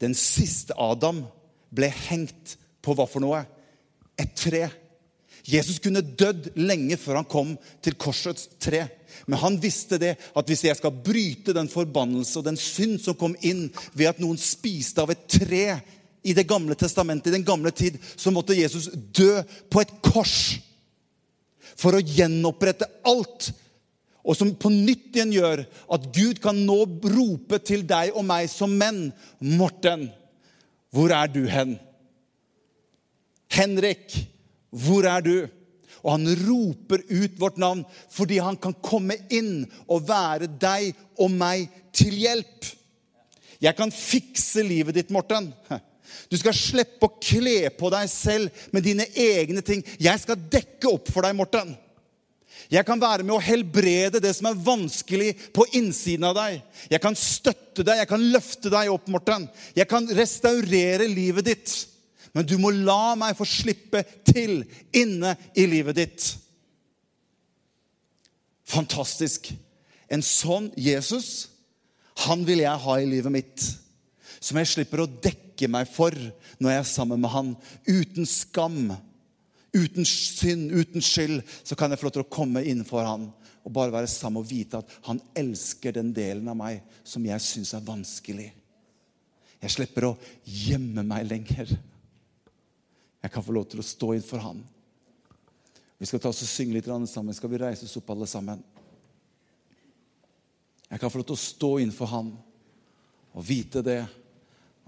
Den 0.00 0.14
siste 0.16 0.76
Adam 0.78 1.24
ble 1.74 1.88
hengt 2.08 2.56
på 2.84 2.94
hva 2.96 3.06
for 3.08 3.24
noe? 3.24 3.42
Et 4.18 4.30
tre. 4.36 4.66
Jesus 5.48 5.78
kunne 5.80 6.02
dødd 6.02 6.50
lenge 6.60 6.98
før 7.00 7.20
han 7.20 7.28
kom 7.28 7.54
til 7.84 7.96
korsets 8.00 8.48
tre. 8.60 8.84
Men 9.26 9.40
han 9.40 9.58
visste 9.60 9.98
det 10.00 10.14
at 10.18 10.48
hvis 10.48 10.66
jeg 10.66 10.78
skal 10.78 10.98
bryte 11.04 11.54
den 11.56 11.70
forbannelse 11.72 12.40
og 12.40 12.48
den 12.48 12.58
synd 12.60 12.98
som 13.02 13.16
kom 13.18 13.36
inn 13.40 13.68
ved 13.94 14.10
at 14.10 14.20
noen 14.22 14.38
spiste 14.40 15.02
av 15.02 15.12
et 15.14 15.24
tre 15.30 15.64
i 16.28 16.34
Det 16.34 16.44
gamle 16.50 16.74
testamentet, 16.76 17.30
i 17.30 17.36
den 17.38 17.46
gamle 17.46 17.70
tid, 17.70 17.94
så 18.18 18.32
måtte 18.34 18.56
Jesus 18.58 18.90
dø 18.92 19.38
på 19.70 19.80
et 19.80 19.92
kors 20.04 20.58
for 21.78 21.94
å 21.94 22.02
gjenopprette 22.02 22.88
alt 23.06 23.52
og 24.28 24.36
som 24.36 24.50
på 24.60 24.68
nytt 24.72 25.16
igjen 25.16 25.32
gjør 25.32 25.62
at 25.96 26.08
Gud 26.12 26.40
kan 26.44 26.58
nå 26.68 26.82
rope 27.08 27.60
til 27.64 27.86
deg 27.88 28.12
og 28.12 28.26
meg 28.28 28.50
som 28.52 28.74
menn 28.76 29.08
Morten, 29.40 30.10
hvor 30.92 31.12
er 31.16 31.30
du 31.32 31.46
hen? 31.48 31.78
Henrik, 33.48 34.12
hvor 34.68 35.08
er 35.08 35.24
du? 35.24 35.36
Og 36.04 36.12
han 36.14 36.28
roper 36.44 37.02
ut 37.08 37.40
vårt 37.40 37.56
navn 37.60 37.82
fordi 38.12 38.38
han 38.44 38.60
kan 38.60 38.76
komme 38.84 39.16
inn 39.32 39.64
og 39.88 40.04
være 40.08 40.50
deg 40.60 40.92
og 41.18 41.32
meg 41.32 41.66
til 41.96 42.20
hjelp. 42.20 42.68
Jeg 43.58 43.74
kan 43.80 43.90
fikse 43.90 44.62
livet 44.62 45.00
ditt, 45.00 45.10
Morten. 45.10 45.50
Du 46.28 46.36
skal 46.38 46.54
slippe 46.56 47.08
å 47.08 47.16
kle 47.16 47.72
på 47.74 47.90
deg 47.92 48.08
selv 48.12 48.64
med 48.76 48.84
dine 48.86 49.08
egne 49.18 49.64
ting. 49.64 49.82
Jeg 49.98 50.20
skal 50.22 50.38
dekke 50.52 50.92
opp 50.92 51.10
for 51.10 51.26
deg, 51.26 51.34
Morten. 51.36 51.74
Jeg 52.68 52.84
kan 52.84 53.00
være 53.00 53.24
med 53.24 53.36
å 53.36 53.42
helbrede 53.42 54.20
det 54.22 54.32
som 54.36 54.50
er 54.50 54.58
vanskelig 54.64 55.30
på 55.56 55.64
innsiden 55.78 56.26
av 56.28 56.34
deg. 56.36 56.58
Jeg 56.90 57.00
kan 57.04 57.16
støtte 57.16 57.84
deg, 57.86 58.02
jeg 58.02 58.10
kan 58.10 58.26
løfte 58.34 58.72
deg 58.72 58.90
opp, 58.92 59.06
Morten. 59.12 59.46
Jeg 59.78 59.88
kan 59.90 60.08
restaurere 60.18 61.06
livet 61.08 61.48
ditt. 61.48 61.76
Men 62.36 62.46
du 62.46 62.58
må 62.60 62.72
la 62.74 63.14
meg 63.18 63.38
få 63.38 63.46
slippe 63.48 64.02
til 64.28 64.60
inne 64.96 65.32
i 65.56 65.64
livet 65.70 65.96
ditt. 65.96 66.28
Fantastisk. 68.68 69.48
En 70.12 70.24
sånn 70.24 70.68
Jesus, 70.76 71.48
han 72.26 72.44
vil 72.48 72.64
jeg 72.64 72.84
ha 72.84 72.98
i 73.00 73.08
livet 73.08 73.32
mitt. 73.32 73.64
Som 74.40 74.60
jeg 74.60 74.70
slipper 74.70 75.04
å 75.04 75.10
dekke 75.10 75.70
meg 75.72 75.88
for 75.90 76.14
når 76.58 76.74
jeg 76.74 76.82
er 76.82 76.90
sammen 76.90 77.22
med 77.22 77.32
han. 77.32 77.54
Uten 77.88 78.28
skam 78.28 78.92
uten 79.74 80.06
synd, 80.08 80.70
uten 80.72 81.04
skyld, 81.04 81.42
så 81.64 81.76
kan 81.76 81.90
jeg 81.90 82.00
få 82.00 82.08
lov 82.08 82.16
til 82.16 82.24
å 82.24 82.32
komme 82.32 82.64
innenfor 82.64 83.04
han 83.06 83.28
og 83.64 83.74
bare 83.74 83.92
være 83.92 84.08
sammen 84.08 84.40
og 84.40 84.48
vite 84.48 84.80
at 84.80 84.94
han 85.04 85.20
elsker 85.36 85.92
den 85.98 86.14
delen 86.16 86.48
av 86.48 86.56
meg 86.56 86.80
som 87.04 87.24
jeg 87.26 87.44
syns 87.44 87.74
er 87.76 87.84
vanskelig. 87.84 88.48
Jeg 89.58 89.74
slipper 89.74 90.06
å 90.08 90.16
gjemme 90.46 91.02
meg 91.04 91.26
lenger. 91.28 91.74
Jeg 93.18 93.32
kan 93.34 93.44
få 93.44 93.52
lov 93.52 93.66
til 93.68 93.82
å 93.82 93.86
stå 93.86 94.12
innenfor 94.14 94.44
han. 94.44 94.62
Vi 95.98 96.06
skal 96.06 96.22
ta 96.22 96.30
oss 96.30 96.44
og 96.46 96.48
synge 96.48 96.78
litt 96.78 96.88
sammen. 97.10 97.34
Skal 97.34 97.50
vi 97.50 97.58
reise 97.60 97.84
oss 97.84 97.96
opp, 97.98 98.10
alle 98.14 98.28
sammen? 98.30 98.62
Jeg 100.88 101.00
kan 101.02 101.10
få 101.10 101.20
lov 101.20 101.28
til 101.28 101.36
å 101.36 101.42
stå 101.42 101.70
innenfor 101.82 102.12
han 102.14 102.30
og 103.34 103.44
vite 103.44 103.82
det. 103.84 104.00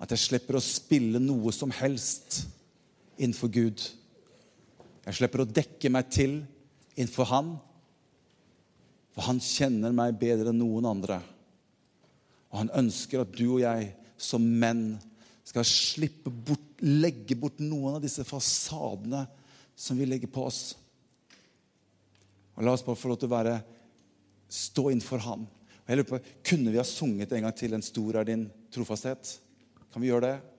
At 0.00 0.14
jeg 0.14 0.22
slipper 0.22 0.56
å 0.56 0.64
spille 0.64 1.20
noe 1.20 1.52
som 1.52 1.74
helst 1.74 2.44
innenfor 3.18 3.50
Gud. 3.52 3.82
Jeg 5.06 5.16
slipper 5.16 5.44
å 5.44 5.48
dekke 5.48 5.90
meg 5.92 6.10
til 6.12 6.40
innenfor 6.96 7.28
Han, 7.30 7.54
for 9.14 9.26
Han 9.26 9.40
kjenner 9.42 9.94
meg 9.96 10.18
bedre 10.20 10.52
enn 10.52 10.60
noen 10.60 10.88
andre. 10.90 11.20
Og 12.50 12.58
han 12.64 12.72
ønsker 12.82 13.22
at 13.22 13.32
du 13.34 13.44
og 13.46 13.62
jeg 13.62 13.92
som 14.20 14.42
menn 14.42 14.98
skal 15.46 15.66
slippe 15.66 16.30
bort, 16.30 16.82
legge 16.82 17.36
bort 17.38 17.60
noen 17.62 17.98
av 17.98 18.02
disse 18.02 18.24
fasadene 18.26 19.24
som 19.78 19.98
vi 19.98 20.06
legger 20.08 20.30
på 20.30 20.44
oss. 20.46 20.62
Og 22.58 22.66
La 22.66 22.74
oss 22.74 22.84
bare 22.84 22.98
få 22.98 23.12
lov 23.12 23.20
til 23.22 23.30
å 23.30 23.36
være, 23.36 23.54
stå 24.50 24.90
innenfor 24.90 25.22
Han. 25.24 25.46
Og 25.46 25.92
jeg 25.92 26.00
lurer 26.00 26.10
på, 26.10 26.20
Kunne 26.44 26.74
vi 26.74 26.80
ha 26.82 26.86
sunget 26.86 27.32
en 27.32 27.46
gang 27.46 27.56
til 27.56 27.74
'En 27.74 27.82
stor 27.82 28.16
er 28.16 28.24
din 28.24 28.50
trofasthet'? 28.70 29.38
Kan 29.92 30.02
vi 30.02 30.08
gjøre 30.08 30.26
det? 30.26 30.49